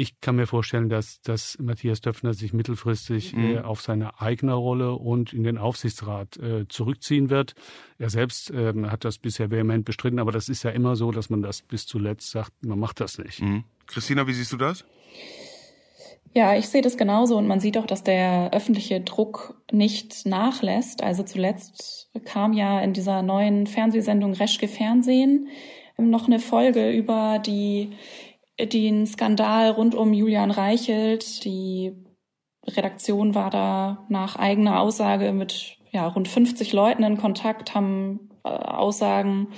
Ich 0.00 0.20
kann 0.20 0.36
mir 0.36 0.46
vorstellen, 0.46 0.88
dass, 0.88 1.20
dass 1.22 1.58
Matthias 1.58 2.00
Döpfner 2.00 2.32
sich 2.32 2.52
mittelfristig 2.52 3.34
mhm. 3.34 3.56
äh, 3.56 3.58
auf 3.58 3.80
seine 3.80 4.20
eigene 4.20 4.54
Rolle 4.54 4.92
und 4.92 5.32
in 5.32 5.42
den 5.42 5.58
Aufsichtsrat 5.58 6.36
äh, 6.36 6.68
zurückziehen 6.68 7.30
wird. 7.30 7.54
Er 7.98 8.08
selbst 8.08 8.52
äh, 8.52 8.72
hat 8.86 9.04
das 9.04 9.18
bisher 9.18 9.50
vehement 9.50 9.84
bestritten, 9.84 10.20
aber 10.20 10.30
das 10.30 10.48
ist 10.48 10.62
ja 10.62 10.70
immer 10.70 10.94
so, 10.94 11.10
dass 11.10 11.30
man 11.30 11.42
das 11.42 11.62
bis 11.62 11.86
zuletzt 11.86 12.30
sagt, 12.30 12.52
man 12.64 12.78
macht 12.78 13.00
das 13.00 13.18
nicht. 13.18 13.42
Mhm. 13.42 13.64
Christina, 13.88 14.28
wie 14.28 14.34
siehst 14.34 14.52
du 14.52 14.56
das? 14.56 14.84
Ja, 16.34 16.54
ich 16.56 16.68
sehe 16.68 16.82
das 16.82 16.96
genauso 16.96 17.36
und 17.36 17.46
man 17.46 17.60
sieht 17.60 17.78
auch, 17.78 17.86
dass 17.86 18.04
der 18.04 18.52
öffentliche 18.52 19.00
Druck 19.00 19.62
nicht 19.72 20.26
nachlässt. 20.26 21.02
Also 21.02 21.22
zuletzt 21.22 22.10
kam 22.24 22.52
ja 22.52 22.80
in 22.80 22.92
dieser 22.92 23.22
neuen 23.22 23.66
Fernsehsendung 23.66 24.34
Reschke 24.34 24.68
Fernsehen 24.68 25.48
noch 25.96 26.26
eine 26.26 26.38
Folge 26.38 26.90
über 26.90 27.40
die 27.40 27.90
den 28.60 29.06
Skandal 29.06 29.70
rund 29.70 29.94
um 29.94 30.12
Julian 30.12 30.50
Reichelt. 30.50 31.44
Die 31.44 31.92
Redaktion 32.66 33.34
war 33.34 33.50
da 33.50 34.06
nach 34.08 34.36
eigener 34.36 34.80
Aussage 34.80 35.32
mit 35.32 35.78
ja, 35.90 36.06
rund 36.06 36.28
50 36.28 36.72
Leuten 36.72 37.02
in 37.02 37.16
Kontakt, 37.16 37.74
haben 37.74 38.30
äh, 38.44 38.48
Aussagen, 38.48 39.48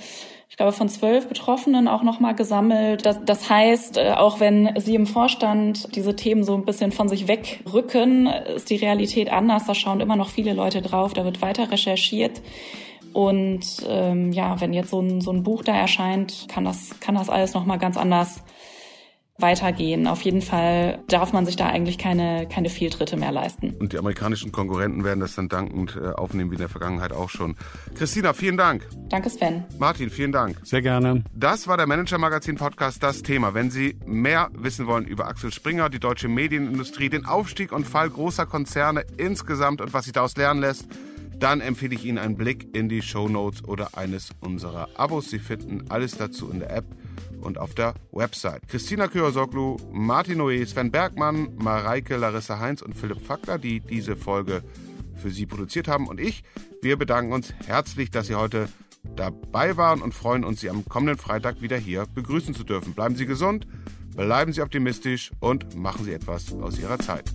ich 0.51 0.57
glaube, 0.57 0.73
von 0.73 0.89
zwölf 0.89 1.29
Betroffenen 1.29 1.87
auch 1.87 2.03
nochmal 2.03 2.35
gesammelt. 2.35 3.05
Das, 3.05 3.21
das 3.25 3.49
heißt, 3.49 3.97
äh, 3.97 4.11
auch 4.17 4.41
wenn 4.41 4.77
sie 4.81 4.95
im 4.95 5.07
Vorstand 5.07 5.95
diese 5.95 6.13
Themen 6.13 6.43
so 6.43 6.53
ein 6.53 6.65
bisschen 6.65 6.91
von 6.91 7.07
sich 7.07 7.29
wegrücken, 7.29 8.27
ist 8.27 8.69
die 8.69 8.75
Realität 8.75 9.31
anders. 9.31 9.65
Da 9.65 9.73
schauen 9.73 10.01
immer 10.01 10.17
noch 10.17 10.29
viele 10.29 10.51
Leute 10.53 10.81
drauf, 10.81 11.13
da 11.13 11.23
wird 11.23 11.41
weiter 11.41 11.71
recherchiert. 11.71 12.41
Und 13.13 13.65
ähm, 13.87 14.33
ja, 14.33 14.59
wenn 14.59 14.73
jetzt 14.73 14.89
so 14.89 14.99
ein, 14.99 15.21
so 15.21 15.31
ein 15.31 15.43
Buch 15.43 15.63
da 15.63 15.73
erscheint, 15.73 16.47
kann 16.49 16.65
das, 16.65 16.99
kann 16.99 17.15
das 17.15 17.29
alles 17.29 17.53
nochmal 17.53 17.79
ganz 17.79 17.95
anders 17.95 18.43
weitergehen. 19.41 20.07
Auf 20.07 20.21
jeden 20.21 20.41
Fall 20.41 20.99
darf 21.07 21.33
man 21.33 21.45
sich 21.45 21.55
da 21.55 21.67
eigentlich 21.67 21.97
keine, 21.97 22.47
keine 22.47 22.69
Fehltritte 22.69 23.17
mehr 23.17 23.31
leisten. 23.31 23.75
Und 23.79 23.93
die 23.93 23.97
amerikanischen 23.97 24.51
Konkurrenten 24.51 25.03
werden 25.03 25.19
das 25.19 25.35
dann 25.35 25.49
dankend 25.49 25.97
äh, 26.01 26.09
aufnehmen, 26.09 26.51
wie 26.51 26.55
in 26.55 26.59
der 26.61 26.69
Vergangenheit 26.69 27.11
auch 27.11 27.29
schon. 27.29 27.55
Christina, 27.95 28.33
vielen 28.33 28.57
Dank. 28.57 28.87
Danke, 29.09 29.29
Sven. 29.29 29.63
Martin, 29.79 30.09
vielen 30.09 30.31
Dank. 30.31 30.57
Sehr 30.63 30.81
gerne. 30.81 31.23
Das 31.33 31.67
war 31.67 31.77
der 31.77 31.87
Manager 31.87 32.17
Magazin 32.17 32.55
Podcast, 32.55 33.03
das 33.03 33.21
Thema. 33.21 33.53
Wenn 33.53 33.71
Sie 33.71 33.97
mehr 34.05 34.49
wissen 34.53 34.87
wollen 34.87 35.05
über 35.05 35.27
Axel 35.27 35.51
Springer, 35.51 35.89
die 35.89 35.99
deutsche 35.99 36.27
Medienindustrie, 36.27 37.09
den 37.09 37.25
Aufstieg 37.25 37.71
und 37.71 37.85
Fall 37.85 38.09
großer 38.09 38.45
Konzerne 38.45 39.03
insgesamt 39.17 39.81
und 39.81 39.93
was 39.93 40.05
sich 40.05 40.13
daraus 40.13 40.35
lernen 40.37 40.61
lässt, 40.61 40.87
dann 41.41 41.59
empfehle 41.59 41.95
ich 41.95 42.05
Ihnen 42.05 42.19
einen 42.19 42.37
Blick 42.37 42.75
in 42.75 42.87
die 42.87 43.01
Show 43.01 43.27
Notes 43.27 43.63
oder 43.63 43.97
eines 43.97 44.29
unserer 44.41 44.89
Abos. 44.95 45.31
Sie 45.31 45.39
finden 45.39 45.85
alles 45.89 46.15
dazu 46.15 46.51
in 46.51 46.59
der 46.59 46.69
App 46.69 46.85
und 47.41 47.57
auf 47.57 47.73
der 47.73 47.95
Website. 48.11 48.67
Christina 48.67 49.07
Kyosoglu, 49.07 49.77
Martin 49.91 50.39
Noé, 50.39 50.63
Sven 50.67 50.91
Bergmann, 50.91 51.49
Mareike, 51.57 52.15
Larissa 52.17 52.59
Heinz 52.59 52.83
und 52.83 52.93
Philipp 52.93 53.25
Fackler, 53.25 53.57
die 53.57 53.79
diese 53.79 54.15
Folge 54.15 54.61
für 55.15 55.31
Sie 55.31 55.47
produziert 55.47 55.87
haben. 55.87 56.07
Und 56.07 56.19
ich, 56.19 56.43
wir 56.83 56.95
bedanken 56.95 57.33
uns 57.33 57.53
herzlich, 57.65 58.11
dass 58.11 58.27
Sie 58.27 58.35
heute 58.35 58.69
dabei 59.15 59.77
waren 59.77 60.03
und 60.03 60.13
freuen 60.13 60.43
uns, 60.43 60.61
Sie 60.61 60.69
am 60.69 60.85
kommenden 60.85 61.17
Freitag 61.17 61.61
wieder 61.63 61.77
hier 61.77 62.05
begrüßen 62.13 62.53
zu 62.53 62.63
dürfen. 62.63 62.93
Bleiben 62.93 63.15
Sie 63.15 63.25
gesund, 63.25 63.65
bleiben 64.15 64.53
Sie 64.53 64.61
optimistisch 64.61 65.31
und 65.39 65.75
machen 65.75 66.05
Sie 66.05 66.13
etwas 66.13 66.53
aus 66.53 66.77
Ihrer 66.77 66.99
Zeit. 66.99 67.33